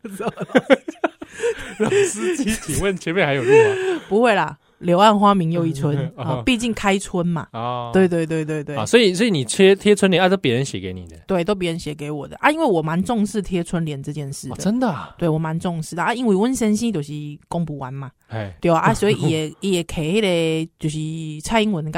[1.78, 4.00] 老司机，请问前面还有路吗？
[4.08, 4.56] 不会啦。
[4.80, 7.46] 柳暗花明又一村 啊，毕竟开春嘛。
[7.52, 8.74] 哦，对对对对对。
[8.76, 11.16] 啊，所以所以你贴贴春联啊，都别人写给你的？
[11.26, 14.56] 对，都别人写给我的啊，因为我蛮重视贴春联这件事的。
[14.56, 14.88] 真的？
[14.88, 15.14] 啊？
[15.18, 17.12] 对，我蛮重视的啊，因为温先生就是
[17.46, 18.10] 公布完嘛。
[18.28, 20.98] 哎，对啊，所以也也给那个就是
[21.44, 21.90] 蔡英文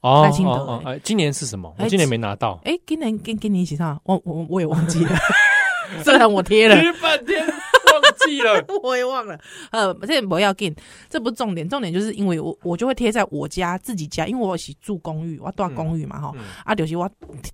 [0.00, 0.82] 跟赖清德。
[0.84, 1.74] 哎，今年是什么？
[1.78, 2.60] 我今年没拿到。
[2.64, 5.10] 哎，今年跟跟你一起上，我我我也忘记了。
[6.04, 6.80] 虽然我贴了。
[6.80, 7.56] 贴半天忘。
[8.26, 9.38] 记了， 我也忘了。
[9.70, 10.74] 呃，这不要紧，
[11.08, 16.34] 这不是重点，重点就是因为我我就会贴在我家自己家，因为我是住公寓，我住公寓嘛哈。
[16.64, 17.10] 啊，就是我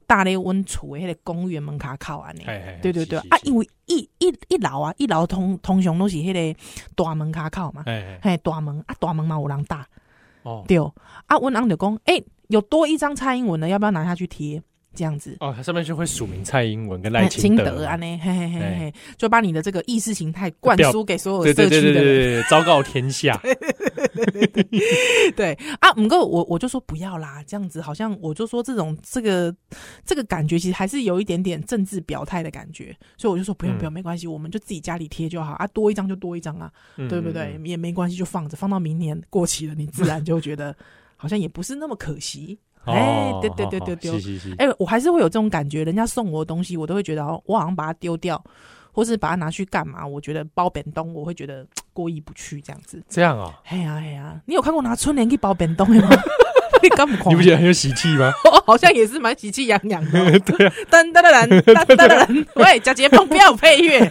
[0.06, 2.42] 大咧温厝的迄个公寓门卡靠安尼。
[2.82, 6.58] 对对对，啊，因为一一一楼啊，一楼通通常都是迄个
[6.96, 7.84] 大门卡靠嘛。
[8.20, 9.86] 嘿，大门啊，大门嘛有人打。
[10.42, 10.78] 哦，对。
[10.78, 14.62] 啊，阮翁就讲，哎，有多一张蔡英文的，要不要拿下去贴？
[14.94, 15.36] 这样子。
[15.40, 23.38] 哦，它上面就会署名蔡英文跟赖清德啊，呢， 嘿嘿嘿嘿，就把你的这个意识形态灌输给所有社区的人，对对对对对，昭告天下。
[25.36, 29.54] 对啊，不过我我就说不要啦，这样子好像我就说这种这个
[30.02, 35.52] 这个感觉其实还是有一点点政治表态的感觉，所以我就说不用不用，没关系，我们就自己家里贴就好。
[35.56, 37.60] 啊，多一张就多一张啊，对不对？
[37.64, 40.74] 也没关系，就放着，放到明年过期了，你自然就觉得
[41.16, 42.58] 好像也不是那么可惜。
[42.84, 44.12] 哎，对对对对对，
[44.58, 48.40] 哎，我还是会有这种感觉，人家送我的东西，我都会觉得哦，我好像把它丢掉，
[48.92, 50.06] 或是把它拿去干嘛？
[50.06, 53.02] 我觉得包扁冬，我会觉得过意不去，这样子。
[53.08, 53.58] 这样啊？
[53.64, 56.10] 哎呀哎呀，你有看过拿春联去包扁冬的吗？
[57.30, 58.32] 你不觉得很有喜气吗？
[58.66, 60.38] 好像也是蛮喜气洋洋的。
[60.40, 64.10] 对啊，噔噔噔噔 噔噔，喂，贾杰放不要配乐，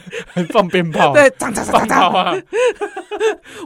[0.51, 2.43] 放鞭炮，对，锵锵锵锵。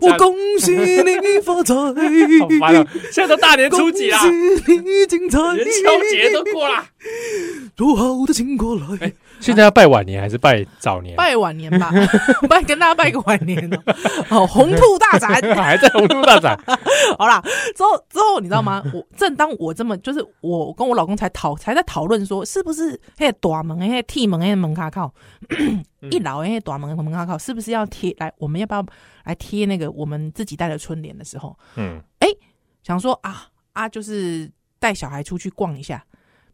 [0.02, 4.22] 我恭喜你发财，好烦了，现在都大年初几啦？
[4.26, 6.84] 元宵节都过了，
[7.80, 9.14] 多好的请过来。
[9.40, 11.16] 现在要拜晚年还是拜早年？
[11.16, 11.90] 拜晚年吧，
[12.50, 13.80] 拜跟大家拜个晚年哦。
[14.28, 16.62] 好，红兔大展还在红兔大展。
[17.18, 17.42] 好啦，
[17.74, 18.84] 之后之后你知道吗？
[18.94, 25.14] 我正当我这么就是我跟我老公才讨才在讨论说，是不是那个大门那个铁门那个门卡靠
[26.12, 28.30] 一老那个大门门卡靠是不是要贴来？
[28.40, 28.86] 我们要不要
[29.24, 31.58] 来贴那个我们自己带的春联的时候？
[31.78, 32.28] 嗯，哎，
[32.84, 36.04] 想说啊啊，就是带小孩出去逛一下，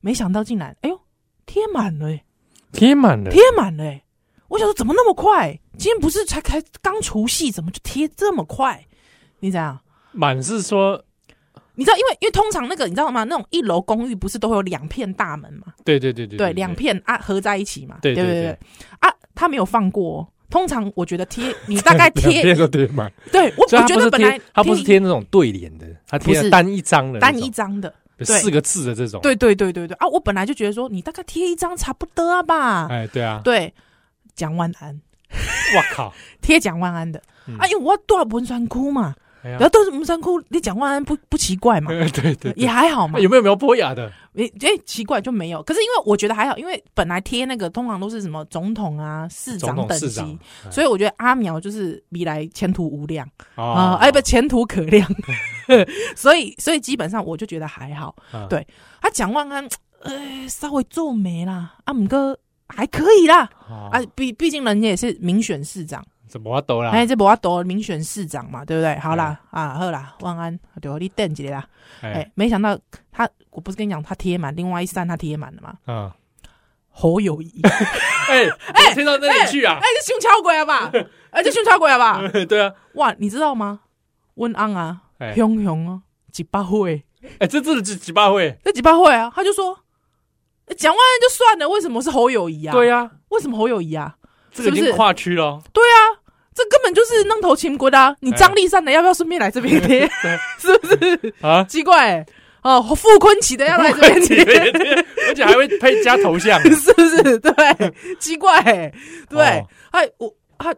[0.01, 0.99] 没想到竟然哎呦
[1.45, 2.17] 贴满了。
[2.71, 4.03] 贴满了，贴满了、欸！
[4.49, 5.57] 我想说，怎么那么快？
[5.77, 8.85] 今天不是才开刚除夕，怎么就贴这么快？
[9.39, 9.79] 你怎样？
[10.11, 11.01] 满是说，
[11.75, 13.23] 你知道，因为因为通常那个你知道吗？
[13.23, 15.73] 那种一楼公寓不是都会有两片大门嘛？
[15.85, 17.97] 对对对对，对两片啊合在一起嘛？
[18.01, 18.57] 对对对，对
[18.99, 20.29] 啊，他没有放过。
[20.49, 27.93] 通常我觉得贴 你大概贴贴个贴满，对我我觉得本来他不是贴那种对联的，他贴单一张的，单一张的。
[28.23, 30.07] 四个字的这种，对对对对对啊！
[30.07, 32.87] 我本来就觉得说，你大概贴一张差不多啊吧？
[32.89, 33.73] 哎，对啊，对，
[34.35, 35.01] 蒋万安，
[35.75, 37.21] 我靠， 贴蒋万安的，
[37.59, 41.91] 哎呦，我住文山区嘛，然后都是文山区，你蒋万安不不奇怪嘛？
[42.13, 43.19] 对对，也还好嘛。
[43.19, 44.11] 有没有苗博雅的？
[44.37, 45.63] 哎哎，奇怪就没有。
[45.63, 50.37] 可是因为我觉得还好，因为本来贴那个通常都是什么总统啊、市长等级，
[50.69, 53.25] 所以我觉得阿苗就是未来前途无量
[53.55, 55.07] 啊，哎不，前途可量。
[56.15, 58.15] 所以，所以基本上我就觉得还好。
[58.31, 58.65] 啊、对
[59.01, 59.67] 他蒋万安，
[60.01, 63.49] 呃，稍微皱眉啦，啊，姆哥还可以啦。
[63.91, 66.91] 啊，毕毕竟人家也是民选市长，这无法度啦。
[66.91, 68.97] 哎，这无法度民选市长嘛，对不对？
[68.99, 71.67] 好啦，啊，好啦，万安，对，你等一下啦。
[72.01, 72.77] 哎、欸，没想到
[73.11, 75.73] 他，我不是跟你讲他贴满，另外一扇他贴满了嘛？
[75.87, 76.11] 嗯，
[76.89, 77.61] 侯友谊。
[77.63, 79.73] 哎 哎， 贴到那里去啊？
[79.75, 80.89] 哎、欸，这胸超鬼了吧？
[81.31, 82.21] 哎、欸，这胸超鬼了吧？
[82.47, 82.73] 对啊。
[82.95, 83.81] 哇，你知道吗？
[84.35, 85.01] 温安啊。
[85.19, 86.01] 哎熊熊哦，
[86.31, 87.03] 几百岁，
[87.39, 88.57] 哎，这真的几几百岁？
[88.63, 89.77] 这几百岁啊，他就说
[90.77, 92.71] 蒋万安就算了，为什么是侯友谊啊？
[92.73, 94.15] 对呀，为什么侯友谊啊？
[94.51, 95.61] 这个已经跨区了。
[95.71, 96.19] 对啊，
[96.53, 98.15] 这根本就是弄头秦国的啊！
[98.21, 100.09] 你张立善的要不要顺便来这边贴？
[100.57, 101.63] 是不是啊？
[101.65, 102.25] 奇怪
[102.63, 104.43] 哦，傅坤奇的要来这边贴，
[105.27, 107.37] 而且还会配加头像， 是不是？
[107.39, 108.61] 对，奇怪，
[109.29, 110.73] 对，哎，我他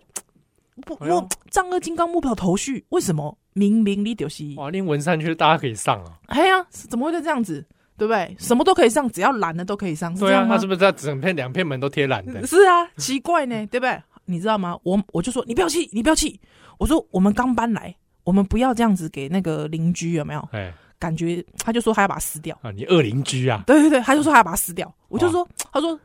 [0.86, 4.70] 不我丈二金刚目标头绪，为什么明明你就是哇？
[4.70, 6.14] 连文山区大家可以上啊？
[6.28, 7.66] 哎呀，怎么会这样子？
[7.98, 8.36] 对不对？
[8.38, 10.14] 什么都可以上，只要蓝的都可以上。
[10.20, 12.46] 对啊，他是不是在整片两片门都贴蓝的？
[12.46, 14.00] 是啊，奇怪呢，对不对？
[14.26, 14.78] 你知道吗？
[14.84, 16.40] 我我就说你不要气，你不要气。
[16.78, 20.50] 我说我们刚搬来，我们不要这样子给那个邻居有没有？
[20.52, 22.70] 哎，感觉他就说他要把它撕掉啊！
[22.70, 23.64] 你恶邻居啊？
[23.66, 24.94] 对对对，他就说他要把它撕掉。
[25.08, 26.00] 我就说，他说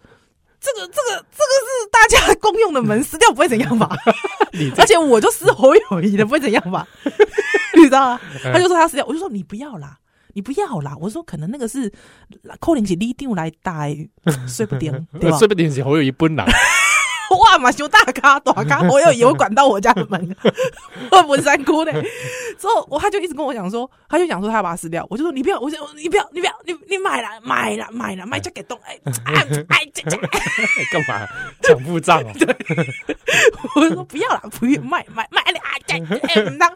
[0.58, 3.94] 这个这个这个是大家公用的门， 撕掉不会怎样吧？
[4.78, 6.88] 而且我就撕侯友谊的，不会怎样吧？
[7.92, 8.20] 你知道啊？
[8.42, 9.98] 他就说他死掉，我就说你不要啦。
[10.34, 10.96] 你不要啦！
[10.98, 11.92] 我说可能那个是
[12.58, 13.94] 扣零是你丢来带，
[14.48, 15.36] 睡不定对吧？
[15.36, 16.46] 睡不定是好有一本人。
[17.38, 20.36] 哇嘛，修大咖大咖，侯友宜会管到我家的门，
[21.10, 21.92] 我文山区呢。
[22.58, 25.06] 之后我他就一直跟我讲说，他就讲说他要把它撕掉。
[25.10, 30.16] 我就说你不要，我说你不要，你不要，你你买了买了买了买这给动哎哎哎这这
[30.92, 31.26] 干嘛
[31.62, 32.30] 抢付账哦？
[32.38, 32.56] 对，
[33.74, 35.70] 我说不要了，不要卖卖卖了啊！
[35.88, 36.00] 哎，
[36.58, 36.70] 当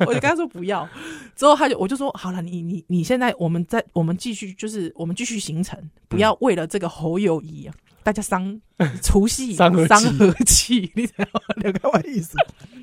[0.00, 0.88] 我就跟他说不要。
[1.34, 7.74] 之后他就我就说好了，你你你现在我们在我们继续就是我们继续行程，不要为了这个侯友谊啊。
[8.02, 8.60] 大家伤
[9.02, 11.40] 除夕伤和气， 你知道吗？
[11.56, 12.36] 了解我意思。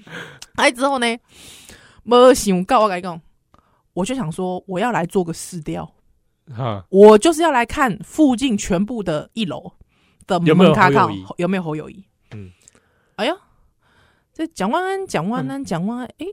[0.55, 1.05] 哎，之后呢，
[2.03, 3.19] 没想到我跟你讲，
[3.93, 5.91] 我就想说，我要来做个试调。
[6.55, 9.71] 哈，我就是要来看附近全部的一楼
[10.25, 12.03] 的门卡卡有没有侯友谊。
[12.31, 12.49] 嗯，
[13.17, 13.35] 哎呀，
[14.33, 16.25] 这蒋万安，蒋万安，蒋万安，哎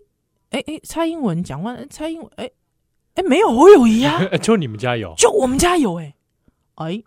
[0.50, 2.50] 哎哎，蔡英文，蒋万安，蔡英文，哎
[3.16, 6.14] 哎，没有侯友谊啊，就你们家有，就我们家有，哎
[6.76, 7.02] 哎。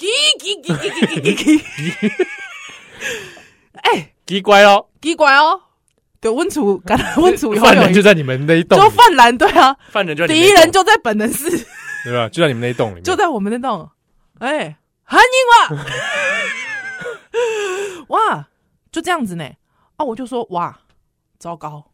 [0.00, 0.06] 奇
[0.38, 1.64] 奇奇奇奇奇奇！
[3.82, 5.60] 哎，奇怪哦，奇怪哦，
[6.22, 6.82] 对，温楚，
[7.18, 11.50] 温楚，犯人就在你们那一栋，就犯人对啊，犯人就敌人就在本能寺，
[12.04, 12.30] 对吧？
[12.30, 13.90] 就在你们那一栋里面，就在我们那栋。
[14.38, 15.76] 哎，很英
[18.08, 18.48] 哇，哇，
[18.90, 19.44] 就这样子呢。
[19.96, 20.80] 啊，我就说哇，
[21.38, 21.90] 糟糕，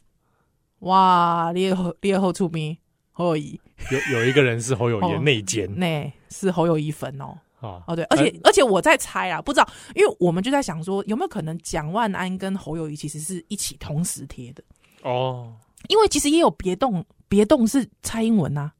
[0.79, 2.77] 哇，你你后出兵
[3.11, 3.59] 侯友宜，
[3.91, 7.37] 有有一个人是侯友宜的内奸，那是侯友宜粉哦。
[7.59, 14.63] 哦哦对，而且而且我在猜啊，不知道，因为我们就在想说，有没有可能蒋万安跟侯友谊其实是一起同时贴的
[15.03, 15.53] 哦？
[15.89, 18.71] 因为其实也有别动，别动是蔡英文呐，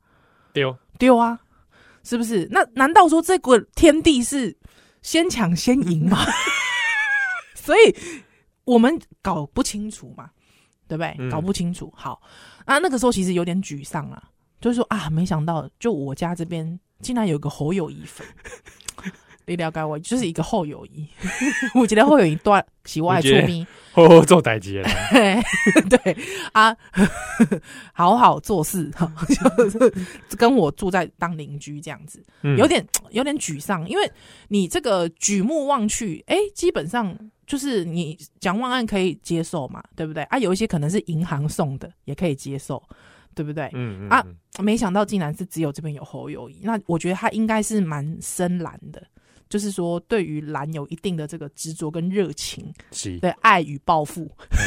[0.53, 1.39] 丢丢啊，
[2.03, 2.47] 是不是？
[2.51, 4.55] 那难道说这个天地是
[5.01, 6.25] 先抢先赢吗？
[7.55, 7.95] 所以
[8.63, 10.29] 我们搞不清楚嘛，
[10.87, 11.15] 对不对？
[11.19, 11.91] 嗯、搞不清楚。
[11.95, 12.21] 好
[12.65, 14.23] 啊，那个时候其实有点沮丧啊，
[14.61, 16.79] 就是说啊，没想到就我家这边。
[16.99, 18.25] 竟然有个侯友谊粉，
[19.45, 21.07] 你了解我，就是一个后友谊。
[21.79, 24.89] 我觉得后友谊断喜外出名，好好做代志了。
[25.87, 26.17] 对
[26.53, 26.75] 啊，
[27.93, 28.89] 好好做事，
[29.29, 32.19] 就是跟我住在当邻居这样子，
[32.57, 34.11] 有点有点沮丧，因为
[34.47, 37.15] 你这个举目望去，哎、欸，基本上
[37.45, 40.23] 就是你蒋万安可以接受嘛，对不对？
[40.23, 42.81] 啊，有一些可能是银行送的，也可以接受。
[43.37, 43.69] 对不对？
[43.73, 44.25] 嗯，嗯，嗯啊，
[44.63, 48.99] 没想到竟然是只有这边有侯友谊，那我觉得他应该是蛮深蓝的，
[49.47, 54.23] 就是说对于蓝有一定的这个执着跟热情，是对爱与抱负。
[54.49, 54.57] 嗯、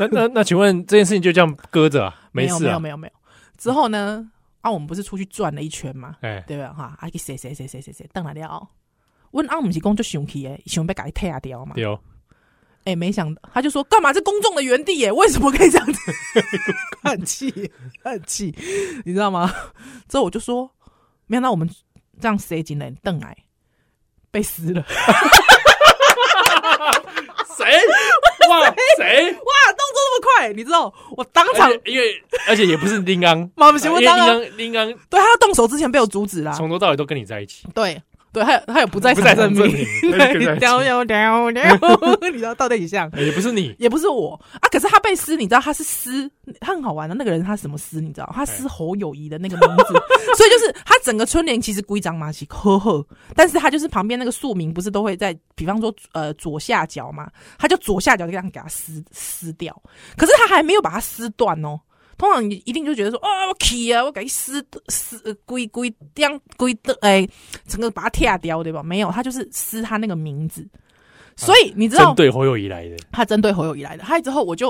[0.00, 2.20] 那那那，请问这件事情就这样搁着啊？
[2.32, 2.58] 没事啊？
[2.58, 3.12] 没有没有没有。
[3.56, 4.28] 之后呢？
[4.62, 6.16] 啊，我们不是出去转了一圈嘛？
[6.20, 6.72] 哎，对吧？
[6.72, 8.68] 哈，啊，去谁谁谁谁谁谁等来了。
[9.30, 11.74] 问阿姆是公就生气诶，想要给他踢掉嘛？
[11.74, 11.84] 对。
[12.84, 14.12] 哎、欸，没想到他就说干嘛？
[14.12, 16.00] 这公众的园地耶，为什么可以这样子？
[17.02, 17.70] 叹气，
[18.02, 18.54] 叹气，
[19.04, 19.54] 你知道吗？
[20.08, 20.68] 之后我就说，
[21.26, 21.68] 没想到我们
[22.20, 23.36] 这样塞进来，邓来
[24.30, 24.84] 被撕了。
[27.56, 27.64] 谁？
[28.48, 28.66] 哇
[28.98, 29.32] 谁？
[29.32, 30.92] 哇，动作那么快，你知道？
[31.16, 37.66] 我当场，因为而且也不是丁刚，妈不行，我当刚丁刚，对他要动手之前被我阻止啦，从头到尾都跟你在一起。
[37.74, 38.02] 对。
[38.32, 39.86] 对，还有还有不在场证明，
[40.58, 41.50] 屌 屌屌屌，
[42.30, 43.10] 你知道到底像？
[43.16, 44.68] 也不是你，也不是我啊。
[44.70, 48.00] 可是他被撕，你知道他是撕，他很好玩的那个人，他什么撕？
[48.00, 48.32] 你知道？
[48.34, 49.92] 他撕侯友谊的那个名字，
[50.34, 59.78] 所以就是他整个春联其实规章嘛是呵呵，但是他就是旁边那个庶民不是都会在，比方说呃左下角嘛，他就左下角就这样给他撕撕掉，
[60.16, 61.78] 可是他还没有把它撕断哦。
[62.18, 67.26] 通常你一定就觉得说，哦，我气啊，我给撕撕规规掉规的，哎，
[67.66, 68.82] 整个把它踢掉，对吧？
[68.82, 70.66] 没有，他就是撕他那个名字，
[71.36, 74.04] 所以你知道，针对侯友宜来的，他针对侯友宜来的。
[74.04, 74.68] 他之后我就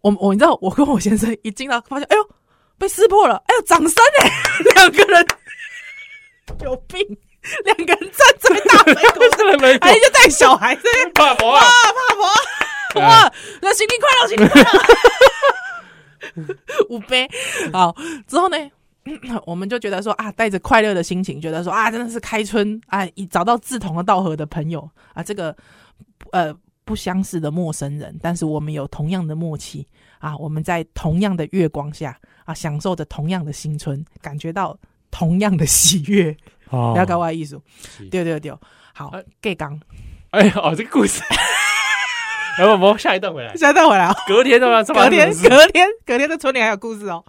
[0.00, 2.30] 我我你知道，我跟我先生一进到发现，哎呦，
[2.78, 4.30] 被撕破了，哎呦，掌声哎，
[4.74, 5.26] 两个人。
[6.64, 6.98] 有病，
[7.66, 9.20] 两个人站在大门口，
[9.86, 10.82] 哎，就带小孩子，
[11.14, 11.62] 怕婆啊，
[12.08, 12.24] 怕婆，
[13.04, 14.68] 哇，那新年快乐，新年快乐，
[16.90, 17.28] 五杯，
[17.72, 17.94] 好，
[18.26, 18.56] 之后呢？
[19.46, 25.56] 我们就觉得说啊，带着快乐的心情，觉得说啊，真的是开春啊，找到志同道合的朋友啊，这个
[26.30, 29.86] 呃不相识的陌生人，但是我们有同样的默契
[30.18, 34.78] 啊，我们在同样的月光下啊，享受着同样的新春，感觉到
[35.10, 36.36] 同样的喜悦。
[36.68, 37.62] 哦，不要搞歪艺术，
[38.10, 38.52] 对对对，
[38.92, 39.80] 好，盖刚，
[40.32, 41.22] 哎哦，这个故事，
[42.66, 44.82] 来我们下一段回来，下一段回来啊，隔天的吗？
[44.82, 47.24] 隔天，隔天，隔天的春联还有故事哦。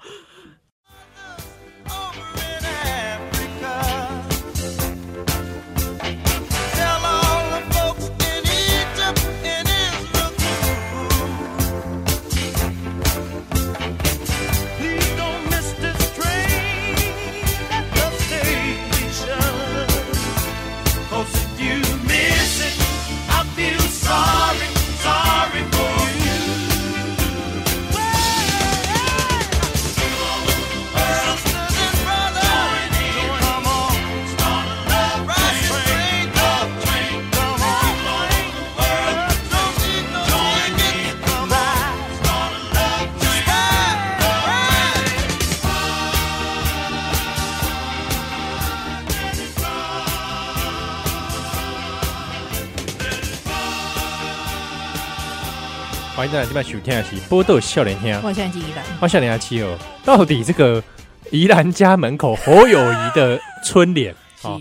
[56.20, 59.80] 欢迎大家今晚收听的是《波豆笑脸听》，我现在宜兰，我笑脸阿七哦。
[60.04, 60.84] 到底这个
[61.32, 64.60] 宜兰家门口侯友谊的春联 啊，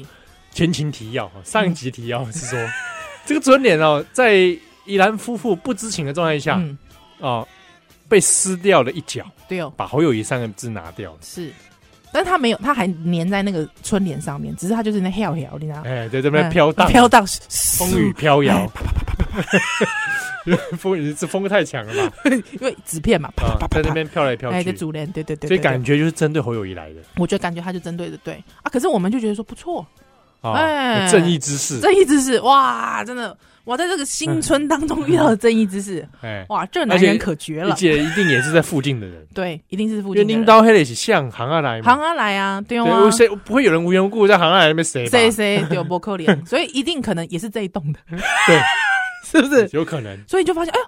[0.52, 2.56] 前情提要，上一集提要是说，
[3.26, 4.34] 这个春联哦，在
[4.84, 6.62] 宜兰夫妇不知情的状态下，
[7.18, 7.44] 哦，
[8.08, 11.10] 被撕掉了一角，对哦，把侯友谊三个字拿掉。
[11.10, 11.52] 了，是，
[12.12, 15.82] 但是他没有，他还粘在那个春联上面，只是他就是那飘摇，你知道？
[15.84, 18.70] 哎，在这边飘荡，飘荡，风雨飘摇。
[20.78, 22.12] 风也是风太强了嘛？
[22.30, 24.56] 因为纸片嘛，啪啪啪在那边飘来飘去。
[24.56, 27.00] 哎，这主联，对对对，所以感觉就是针对侯友宜来的。
[27.16, 28.34] 我觉得感觉他就针对的对。
[28.62, 29.86] 啊，可是我们就觉得说不错，
[30.42, 37.70] 哎，正义之士，正义之士，哇，真的，哇，在这个新春当中遇到的正义之士， 哎，哇，这男人可绝了。
[37.70, 40.22] 而且一定也是在附近的人，对，一定是附近。
[40.22, 47.98] 因为领导黑的是向行啊来，行啊来啊，对啊，谁不会有人无缘无故在行啊来那边谁谁谁对不可怜，所以一定可能也是这一栋的，
[48.46, 48.60] 对。
[49.30, 49.68] 是不是？
[49.72, 50.18] 有可能？
[50.26, 50.86] 所以就发现，哎呦，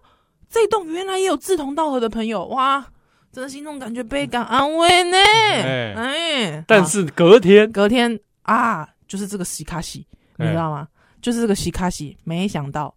[0.49, 2.85] 这一栋原来也有志同道合的朋友，哇，
[3.31, 5.17] 真的心中感觉倍感安慰呢。
[5.19, 10.07] 哎，哎，但是隔天，隔天啊，就是这个西卡西，
[10.39, 10.89] 你知道吗？
[11.21, 12.95] 就是这个西卡西，没想到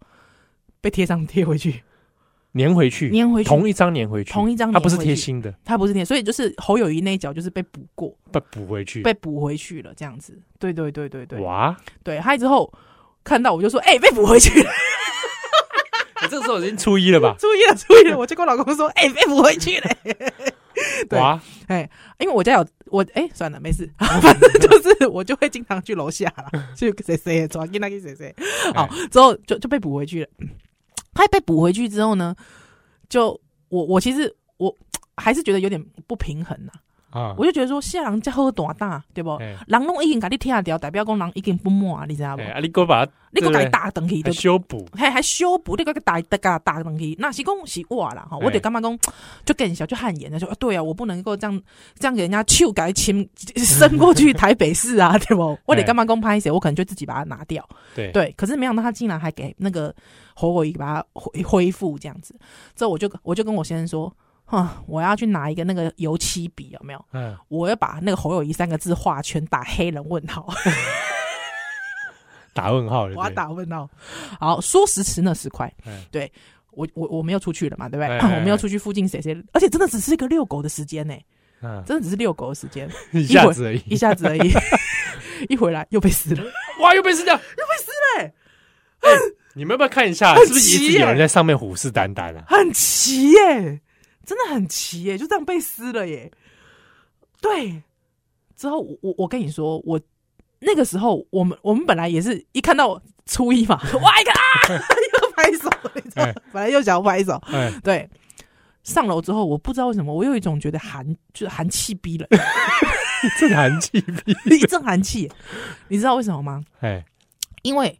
[0.80, 1.82] 被贴上贴回去，
[2.54, 10.36] 粘回去，粘回去，同一张粘回去，同一张，它不是贴心的，它不是贴，所以就是侯友谊那一角就是被补过，被补回去，被补回去了，这样子。
[10.58, 12.72] 对对对对对，哇，对，还之后
[13.22, 14.70] 看到我就说，哎，被补回去了。
[16.34, 17.36] 这个时候已经初一了吧？
[17.38, 18.18] 初一了，初一了。
[18.18, 19.90] 我就跟我老公说：“哎、不回去了。
[21.08, 21.40] ”对，哎哇，
[22.18, 28.34] 因为我家有我，哎、欸，算了，没事， 反正就是我就会经常去楼下了，去谁谁抓给那个谁谁。
[28.74, 30.28] 好，之后就就被补回去了。
[31.14, 32.34] 他被补回去之后呢，
[33.08, 34.76] 就我我其实我
[35.16, 36.72] 还是觉得有点不平衡呐。
[37.36, 39.38] 我就觉得说，下人家好大大，对不？
[39.66, 42.42] 人拢已经给你拆掉，代表讲人已经不满，你知道不？
[42.42, 48.98] 啊，你给我把你给我打登去，修补，还还修补，你给我打打打打登去，那是讲是我啦哈，我得干嘛讲，
[49.44, 51.62] 就更小就汗颜的说，对啊，我不能够这样
[51.98, 55.58] 这样给人家手改亲伸过去台北市啊，对不？
[55.66, 58.32] 我得干嘛讲拍谁，我可能就自己把它拿掉，对对。
[58.36, 59.94] 可是没想到他竟然还给那个
[60.34, 62.34] 侯友宜把它恢恢复这样子，
[62.74, 64.12] 之后我就我就跟我先生说。
[64.54, 67.04] 哼，我要去拿一个那个油漆笔，有没有？
[67.12, 70.48] 嗯，我要把那个侯友谊三个字画圈，打黑人问号，
[72.52, 73.88] 打问号，我要打问号。
[74.38, 75.72] 好，说时迟那时快，
[76.10, 76.30] 对
[76.70, 78.18] 我我我们又出去了嘛，对不对？
[78.18, 81.14] 我们要出去附近谁谁，而且真的只是一个遛狗的时间呢，
[81.86, 84.52] 真的只是遛狗的时间， 一下子而已，一下子而已，
[85.48, 86.44] 一回来又被撕了，
[86.80, 87.90] 哇，又被撕掉，又被撕
[88.22, 88.32] 了。
[89.56, 92.44] 你们要不要看一下，是不是一直有人在上面虎视眈眈啊？
[92.48, 93.80] 很奇耶。
[94.24, 96.30] 真的很奇耶，就这样被撕了耶。
[97.40, 97.82] 对，
[98.56, 100.00] 之后我我我跟你说，我
[100.60, 104.44] 那个时候我们我们本来也是一看到初一嘛， 哇一个啊，
[105.22, 107.40] 又拍手，你知道，本来又想要拍手，
[107.82, 108.08] 对。
[108.82, 112.26] 上楼之后，我不知道为什么，我有一种觉得寒，就是寒气逼了，
[113.24, 115.30] 一阵寒气逼，一阵寒气。
[115.88, 116.62] 你知道为什么吗？
[116.80, 117.02] 哎，
[117.62, 117.98] 因为。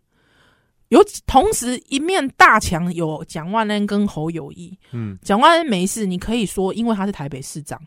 [0.94, 7.80] 有同时一面大墙有蒋万安跟侯友谊，嗯，蒋万安没事，你可以说因为他是台北市长，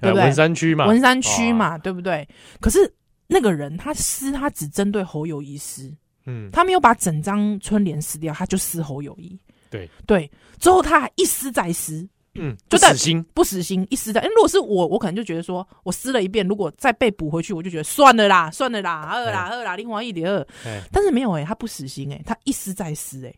[0.00, 0.24] 对不对？
[0.24, 2.26] 文山区嘛，文山区嘛，哦，对不对？
[2.60, 2.78] 可是
[3.26, 5.92] 那个人他撕，他只针对侯友谊撕，
[6.26, 9.36] 嗯，他没有把整张春联撕掉，他就撕侯友谊。
[9.68, 9.90] 对。
[10.06, 10.30] 对，
[10.60, 12.08] 之后他还一撕再撕，
[12.38, 14.20] 嗯，就死心，不死心，一撕再。
[14.20, 20.40] 哎，如果是我，我可能就觉得说，我撕了一遍，如果再被补回去，我就觉得算了啦，算了啦，二啦二啦，另外一点二。
[20.64, 23.34] 哎，但是没有哎、他不死心哎、他一撕再撕哎、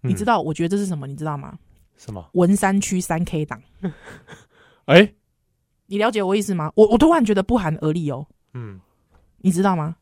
[0.00, 0.40] 你知道道？
[0.42, 1.06] 我觉得这是什么？
[1.06, 1.58] 你知道吗？
[1.96, 2.28] 什么？
[2.32, 3.62] 文山区三 K 党，
[4.86, 5.12] 哎，
[5.86, 6.72] 你了解我意思吗？
[6.74, 8.80] 我我突然觉得不寒而栗哦，嗯，
[9.38, 9.96] 你知道吗？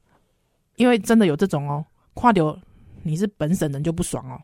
[0.76, 1.84] 因为真的有这种哦，
[2.14, 2.56] 跨流
[3.02, 4.40] 你是本省人就不爽哦。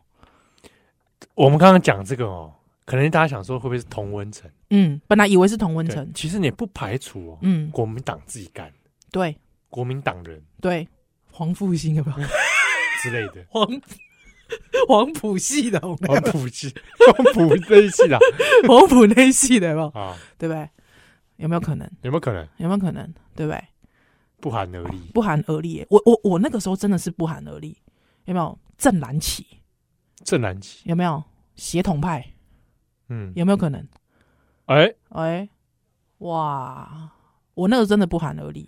[1.33, 2.53] 我们刚刚讲这个哦，
[2.85, 4.49] 可能大家想说会不会是同温层？
[4.69, 8.71] 嗯，本来以为是同温对层，其实你也不排除哦，嗯，国民党自己干，
[9.11, 9.35] 对
[9.69, 10.87] 国民党人对，
[11.31, 12.27] 黄复兴有没有？
[13.01, 13.67] 之类的， 黄
[14.87, 16.73] 黄埔系的，有没有黄埔系，
[17.13, 18.19] 黄埔那一系的
[18.67, 19.87] 黄埔那一系的有没有？
[19.89, 20.69] 啊，对不对？
[21.37, 21.89] 有没有可能？
[22.03, 23.13] 有没有可能有没有可能？
[23.35, 23.61] 对不对？
[24.39, 24.97] 不寒而栗？
[25.13, 25.87] 不寒而栗耶！
[25.89, 27.75] 我我我那个时候真的是不寒而栗，
[28.25, 28.57] 有没有？
[28.77, 29.45] 正蓝旗
[30.23, 31.23] 正蓝旗，有没有？
[31.55, 32.23] 协同派
[33.09, 33.85] 嗯，有没有可能？
[34.65, 35.47] 哎，哎，
[36.19, 37.11] 哇！
[37.53, 38.67] 我那个真的不寒而栗。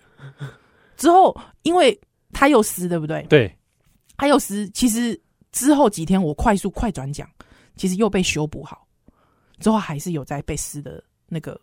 [0.96, 2.00] 之后，因为
[2.32, 3.24] 他又撕，对不对？
[3.30, 3.56] 对，
[4.16, 4.70] 他又撕。
[4.70, 5.20] 其实
[5.52, 7.30] 之后几天，我快速快转讲，
[7.76, 8.88] 其实又被修补好，
[9.60, 11.60] 之后还是有在被撕的那个。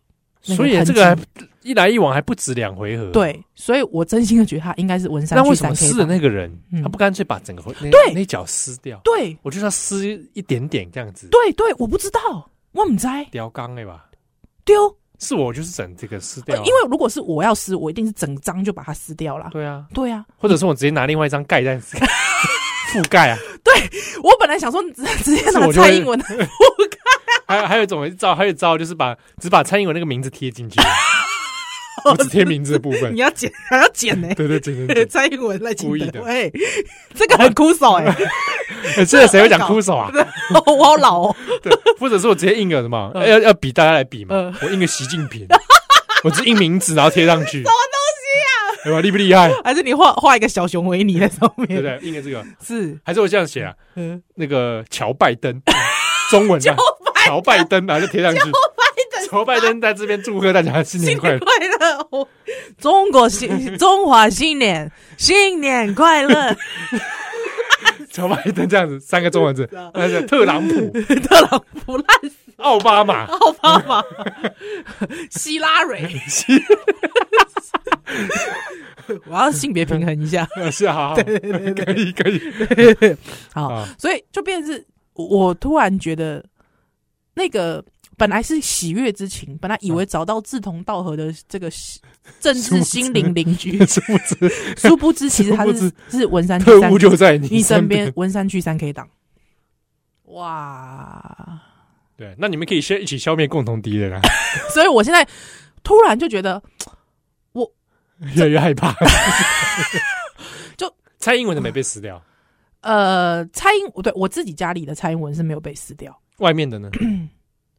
[0.47, 1.16] 那所以这个还
[1.62, 9.01] 一来一往还不止两回合。，对，所以我真心的觉得他应该是文山那为什么撕的那个人嗯他不干脆把整个那对那一角撕掉？
[9.03, 14.05] 对我就是要撕一点点这样子，对对，我不知道，我唔知雕钢的吧？
[14.64, 14.95] 丢。
[15.20, 19.49] 是我就是整这个撕掉啊，呃因为如果是我要撕，我一定是整张就把它撕掉了。
[19.53, 21.79] 对啊，对啊，或者是我直接拿另外一张盖在
[22.93, 23.39] 覆盖啊。
[23.62, 23.72] 对
[24.22, 26.25] 我本来想说直直接拿蔡英文的，
[27.47, 30.79] 还有还有一种招，还有一招就是把只把蔡英文那个名字贴进去，
[32.11, 33.19] 我只贴名字的部分你。
[33.21, 36.51] 要剪还要剪呢、对对对对对， 蔡英文赖清故意的德，哎，
[37.15, 40.11] 这个很枯手 哎、欸现在谁会讲枯手啊？
[40.67, 45.47] 我好老哦，对，或者是我直接印个什么，要要比大家来比嘛嗯，我印个习近平，
[46.23, 48.85] 我只印名字然后贴上去，什么东西啊？
[48.85, 49.01] 对吧？
[49.01, 49.51] 厉不厉害？
[49.65, 51.67] 还是你画画一个小熊维尼在上面？
[51.69, 51.99] 对不对？
[52.03, 53.73] 印个这个，是，还是我这样写啊？
[53.97, 55.61] 嗯，那个乔拜登，
[56.31, 56.77] 中文啊，
[57.25, 58.41] 乔拜登，然后就贴上去。
[59.35, 61.39] 乔拜登在这边祝贺大家新年新年快乐。
[61.41, 62.09] 快乐！
[62.11, 62.28] 哦
[62.78, 66.57] 中国新中华新年，新年快乐！
[68.12, 70.89] 乔拜登这样子三个中文字， 那个特朗普、
[71.26, 74.05] 特朗普烂死，奥巴马、奥巴马，
[75.32, 76.09] 希拉蕊，
[79.26, 80.47] 我要性别平衡一下。
[80.55, 81.24] 呃是啊，好对，
[81.74, 82.41] 可以可以
[83.53, 86.45] 好，啊，所以就变成是，我我突然觉得
[87.35, 87.85] 那个
[88.17, 91.71] 本来是喜悦之情，本来以为找到志同道合的这个
[92.41, 98.12] 政治心灵邻居， 殊不知殊不知其实他是是文山区特务就在你身身边，。
[98.17, 99.09] 文山区三 K 党。
[100.27, 101.61] 哇！
[102.17, 104.21] 对，那你们可以先一起消灭共同敌人啊，
[104.73, 105.27] 所以我现在
[105.83, 106.62] 突然就觉得
[107.53, 107.71] 我，
[108.37, 108.95] 越来越害怕。
[110.77, 112.23] 就蔡英文的没被撕掉，
[112.81, 116.89] 呃，蔡英对我自己家里的蔡英文是没有被撕掉，外面的呢？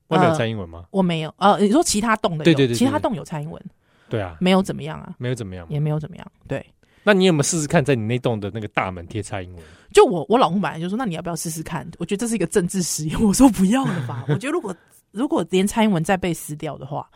[0.08, 0.86] 外面有蔡英文吗？
[0.92, 1.34] 我没有。
[1.38, 3.62] 呃，你说其他栋的有，对对对对其他栋有蔡英文，
[4.10, 5.66] 对啊，没有怎么样啊，没有怎么样。
[5.70, 6.32] 也没有怎么样。
[6.48, 6.66] 对，
[7.04, 9.64] 那你有没有试试看，在你那栋的那个大门贴蔡英文？
[9.94, 11.90] 就我我老公本来就说，那你要不要试试看？
[11.98, 13.22] 我觉得这是一个政治实验。
[13.22, 14.76] 我说不要了吧， 我觉得如果
[15.12, 17.10] 如果连蔡英文再被撕掉的话，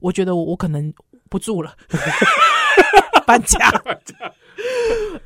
[0.00, 0.92] 我觉得我我可能
[1.28, 1.74] 不住了，
[3.26, 3.58] 搬家。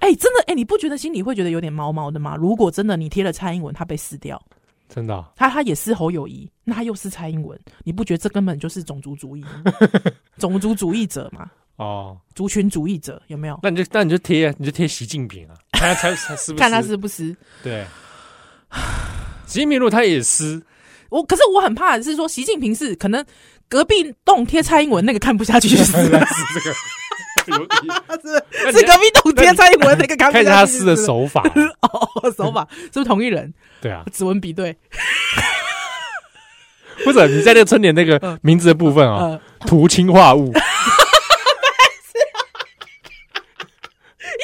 [0.00, 2.36] 哎、真的哎、你不觉得心里会觉得有点毛毛的吗？
[2.36, 4.40] 如果真的你贴了蔡英文，他被撕掉，
[4.89, 9.64] 真的啊、他他也是侯友谊，那他又是蔡英文，你不觉得这根本就是种族主义吗？
[10.39, 13.59] 种族主义者嘛，哦，族群主义者有没有？
[13.62, 16.61] 那你就那你就贴啊，你就贴习近平啊，看他才才撕不撕？
[16.61, 17.37] 看他是不是？
[17.62, 17.84] 对。
[19.47, 20.62] 习近平如果他也撕，
[21.09, 23.24] 我可是我很怕的是说，习近平是可能
[23.68, 26.20] 隔壁栋贴蔡英文那个看不下去就撕 这个
[28.22, 31.42] 是是隔壁栋贴蔡英文那个看一下他撕的手法，
[31.82, 33.53] 哦，手法是不是同一人？
[33.80, 34.76] 对啊，指纹比对，
[37.05, 40.53] 或者你在那个春联那个名字的部分啊，呃，涂氰化物，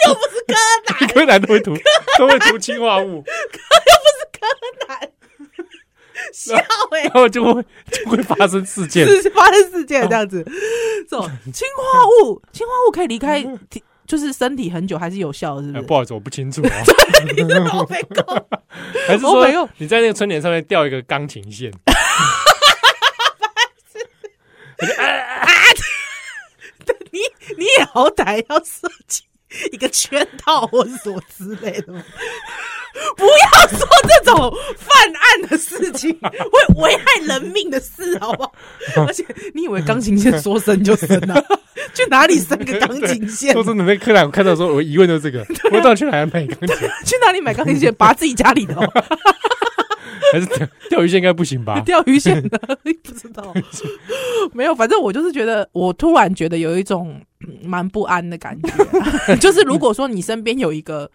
[0.06, 0.54] 又不是柯
[0.98, 1.74] 南，柯南都会涂，
[2.18, 3.24] 都会涂氰化物，
[6.32, 6.54] 笑
[6.90, 9.06] 哎、然后就会就会发生事件。
[9.06, 10.42] 是发生事件这样子，
[11.08, 15.78] 这种氰化物， 氰化物可以离开体就是身体很久还是有效的，是不是？
[15.78, 16.68] 哎不好意思，我不清楚哦。
[17.78, 18.46] 我被告
[19.06, 19.46] 还是说
[19.78, 21.72] 你在那个春联上面吊一个钢琴线？
[27.12, 27.20] 你
[27.58, 29.22] 你也好歹要设计
[29.72, 32.02] 一个圈套或是什么之类的吗？
[33.16, 38.52] 不要说这种犯案的事情，会危害人命的事，好不好？
[39.08, 39.24] 而且
[39.54, 41.42] 你以为钢琴线说伸就伸啊？
[41.94, 43.52] 去哪里伸个钢琴线？
[43.52, 46.76] 说真的，那柯南我看到说，我疑问就是这个，我到底去哪里买钢琴？
[47.04, 47.94] 去哪里买钢琴线？
[47.94, 48.86] 拔自己家里的、哦？
[50.32, 51.80] 还是钓钓鱼线应该不行吧？
[51.84, 53.52] 钓鱼线的不知道，
[54.52, 57.20] 没有，反正我就是觉得，我突然觉得有一种
[57.62, 59.36] 蛮不安的感觉。
[59.40, 61.10] 就是如果说你身边有一个，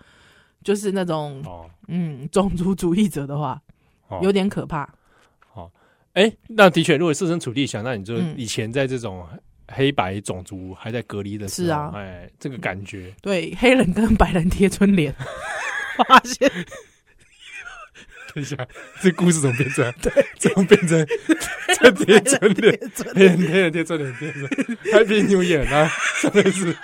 [0.64, 3.62] 就是那种哦嗯种族主义者的话，
[4.08, 4.90] 哦有点可怕。
[6.14, 9.24] 哎，那的确，如果设身处地想，那你就嗯以前在这种
[9.68, 15.14] 黑白种族还在隔离的时候，是啊哎，这个感觉，对，黑人跟白人贴春联，
[16.08, 16.66] 发现等
[18.40, 18.56] 一下，
[19.02, 19.94] 这故事怎么变成？
[20.02, 21.06] 对， 怎么变成
[21.80, 22.78] 这贴春联？
[22.80, 24.48] 贴春黑人黑人贴春联，贴着
[24.92, 26.76] Happy New Year 啊，上面是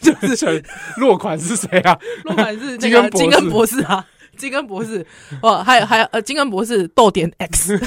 [0.00, 0.50] 就是想
[0.96, 1.98] 落款是谁啊？
[2.24, 4.06] 落款是金个恩博士金恩博士啊，
[4.36, 5.06] 金恩博士
[5.40, 7.78] 哦，还有还有呃，金恩博士逗点 X，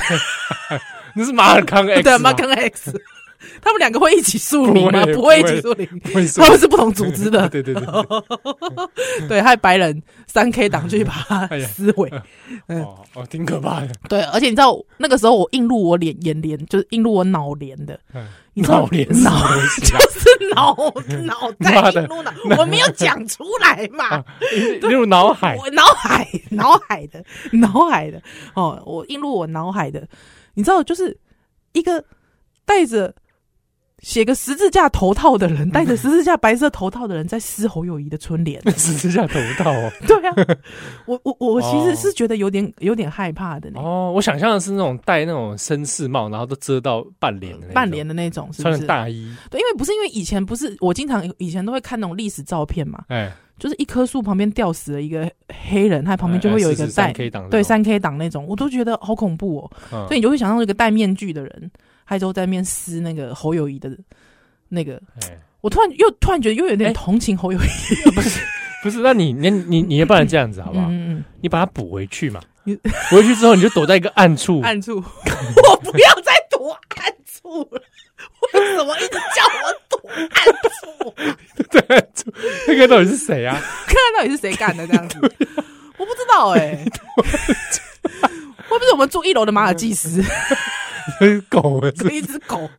[1.15, 2.93] 那是马尔康 X，对，吗马康 X，
[3.61, 5.01] 他们两个会一起树林吗？
[5.01, 7.47] 不会不会一起树林，为什他们是不同组织的。
[7.49, 7.83] 对 对对，
[9.27, 11.67] 对，还有 白人三 K 党去把它哎呀。
[11.67, 12.11] 撕毁。
[12.67, 12.83] 嗯。
[12.83, 13.89] 哦哦，挺可怕的。
[14.09, 18.27] 对，而且你知道那个时候我映入我脸眼帘，就是映入我脑帘的，嗯。
[18.53, 19.29] 你知道脑帘就是
[20.55, 20.75] 脑
[21.25, 24.15] 脑袋映入脑，我没有讲出来嘛。
[24.15, 24.25] 啊。
[24.81, 28.19] 进入脑海，我脑海脑海的脑海的。
[28.55, 30.07] 哦，我映入我脑海的，
[30.55, 31.15] 你知道，就是
[31.73, 32.03] 一个
[32.65, 33.13] 带着
[34.03, 38.61] 写个十字架头套的人， 戴着十字架白色头套的人在撕侯友谊的春联。
[38.77, 39.91] 十字架头套哦。
[40.07, 40.33] 对啊，
[41.05, 41.95] 我我我其实哦。
[41.95, 55.29] 是觉得有点有点害怕的呢，哦，我想象的是那种戴那种绅士帽，然后都遮到半脸的半脸的那种，是不穿大衣，对，因为不是因为以前不是我经常以前都会看那种历史照片嘛，哎，就是一棵树旁边吊死了一个
[55.65, 57.11] 黑人，他旁边就会有一个戴
[57.49, 59.71] 对三 K 党那种，我都觉得好恐怖哦。
[59.91, 61.71] 嗯，所以你就会想到一个戴面具的人，
[62.09, 63.91] 还都在那边撕那个侯友谊的
[64.69, 66.93] 那个，哎，我突然又突然觉得又有点哎。
[66.93, 68.39] 同情侯友谊， 不是
[68.81, 70.87] 不是，那你你你你也不能这样子好不好？
[70.89, 72.39] 嗯嗯你把它补回去嘛。
[72.63, 72.77] 你，
[73.11, 74.61] 回去之后你就躲在一个暗处。
[74.61, 77.81] 嗯，， 暗处，我不要再躲暗处了，
[78.53, 80.01] 为什么一直叫我躲
[80.31, 80.45] 暗
[80.79, 81.13] 处？
[81.71, 81.97] 对，
[82.67, 83.53] 暗个到底是谁啊？
[83.85, 85.17] 看看到底是谁干的这样子，
[85.97, 86.85] 我不知道哎、
[88.69, 90.21] 会不会是我们住一楼的马尔济斯，
[91.49, 92.69] 狗啊，是一只狗？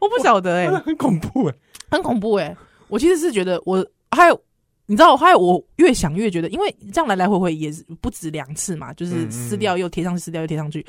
[0.00, 1.54] 我不晓得哎、很恐怖哎。
[1.90, 2.56] 很恐怖哎、
[2.88, 4.40] 我其实是觉得我还有，
[4.86, 10.84] 你知道，还有我越想越觉得，因为这样来来回回也是不止两次嘛，就是撕掉又贴上去，撕掉又贴上去。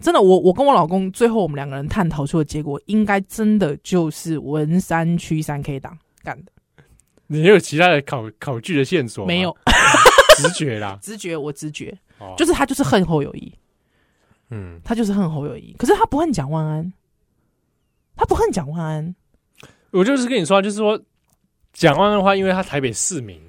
[0.00, 6.52] 真的，我我跟我老公最后我们两个人探讨出的结果，应该真的就是文山区三 K 党干的，
[7.26, 9.26] 你有其他的考考据的线索吗？
[9.26, 9.56] 没有。
[10.38, 11.92] 直觉啦， 直觉，我直觉。
[12.18, 12.32] 哦。
[12.38, 13.52] 就是他就是恨后友宜，
[14.50, 16.92] 嗯，他就是恨侯友谊，可是他不恨蒋万安，
[18.16, 19.14] 他不恨蒋万安，
[19.90, 21.00] 我就是跟你说啊，就是说
[21.72, 23.40] 蒋万安的话，因为他台北市民，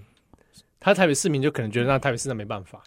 [0.80, 2.84] 他台北市民就可能觉得那台北市那没办法，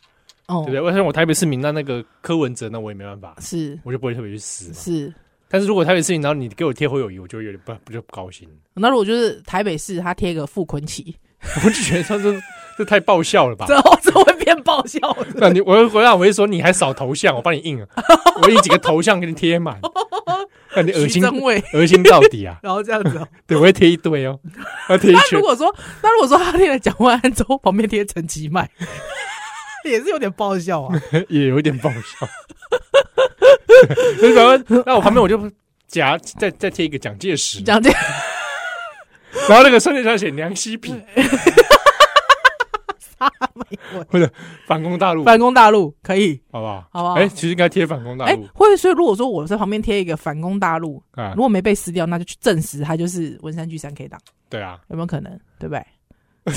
[0.47, 0.63] 哦。
[0.65, 0.81] 对不，对？
[0.81, 3.79] 我像我台北市民，那那个柯文哲，那我也没办法，是。
[3.83, 4.73] 我就不会特别去撕。
[4.75, 5.13] 是。
[5.49, 11.15] 但是如果台北市民，然后你给我贴侯友谊，我就有点不不就不高兴，那如果就是台北市，他贴个傅坤奇，
[11.65, 12.33] 我就觉得他这
[12.79, 13.67] 这太爆笑了吧？
[13.67, 15.27] 之后 这会变爆笑的。
[15.35, 17.87] 那你我回来我会说你还少头像，我帮你印啊，
[18.43, 19.79] 我印几个头像给你贴满，
[20.75, 22.59] 那你恶心增伟，恶心到底啊！
[22.63, 23.29] 然后这样子、哦。
[23.47, 24.39] 对，我会贴一堆哦，
[24.89, 25.45] 要贴一圈那如。
[25.45, 28.69] 果说，那如果说他贴了蒋万安之后，旁边贴陈其迈，
[29.85, 30.99] 也是有点爆笑啊。
[31.29, 32.29] 也有一点爆笑。
[34.21, 35.39] 那然后，那我旁边我就
[35.89, 37.97] 夹再再贴一个蒋介石，蒋介石
[39.49, 41.03] 然后那个瞬间上写梁希平
[44.11, 44.31] 或者
[44.67, 46.85] 反攻大陆，反攻大陆可以，好不好？
[46.93, 47.15] 好不好？
[47.15, 48.31] 哎，其实应该贴反攻大陆。
[48.31, 51.33] 哎、陆会所以如果说我在旁边贴一个反攻大陆，啊。
[51.37, 55.33] 如，果没被撕掉，那就去证实他就是文山区三 K 党，对啊，有没有可能？
[55.59, 55.85] 对不对？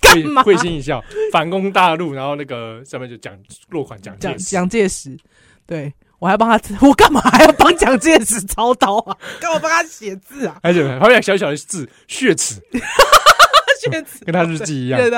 [0.00, 0.42] 干嘛？
[0.42, 3.36] 会心一笑，反攻大陆，然后那个上面就讲
[3.68, 5.18] 落款蒋介蒋石，蒋介石，
[5.66, 5.92] 对。
[6.20, 9.16] 我还帮他， 我干嘛还要帮蒋介石操刀啊？
[9.40, 10.58] 干嘛帮他写字啊？
[10.62, 12.60] 而且旁边有小小的字血耻，
[14.24, 15.10] 跟他日记一样对，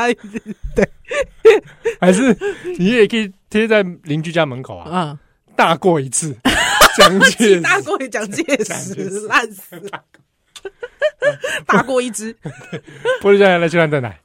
[2.01, 2.37] 他还是
[2.79, 5.19] 你也可以贴在邻居家门口啊，嗯，
[5.57, 6.37] 大过一次，
[6.97, 8.95] 蒋介石大过于蒋介石，
[9.27, 10.05] 烂死了。
[11.67, 12.37] 大过一只。
[13.23, 14.19] 不是这样来去兰的奶。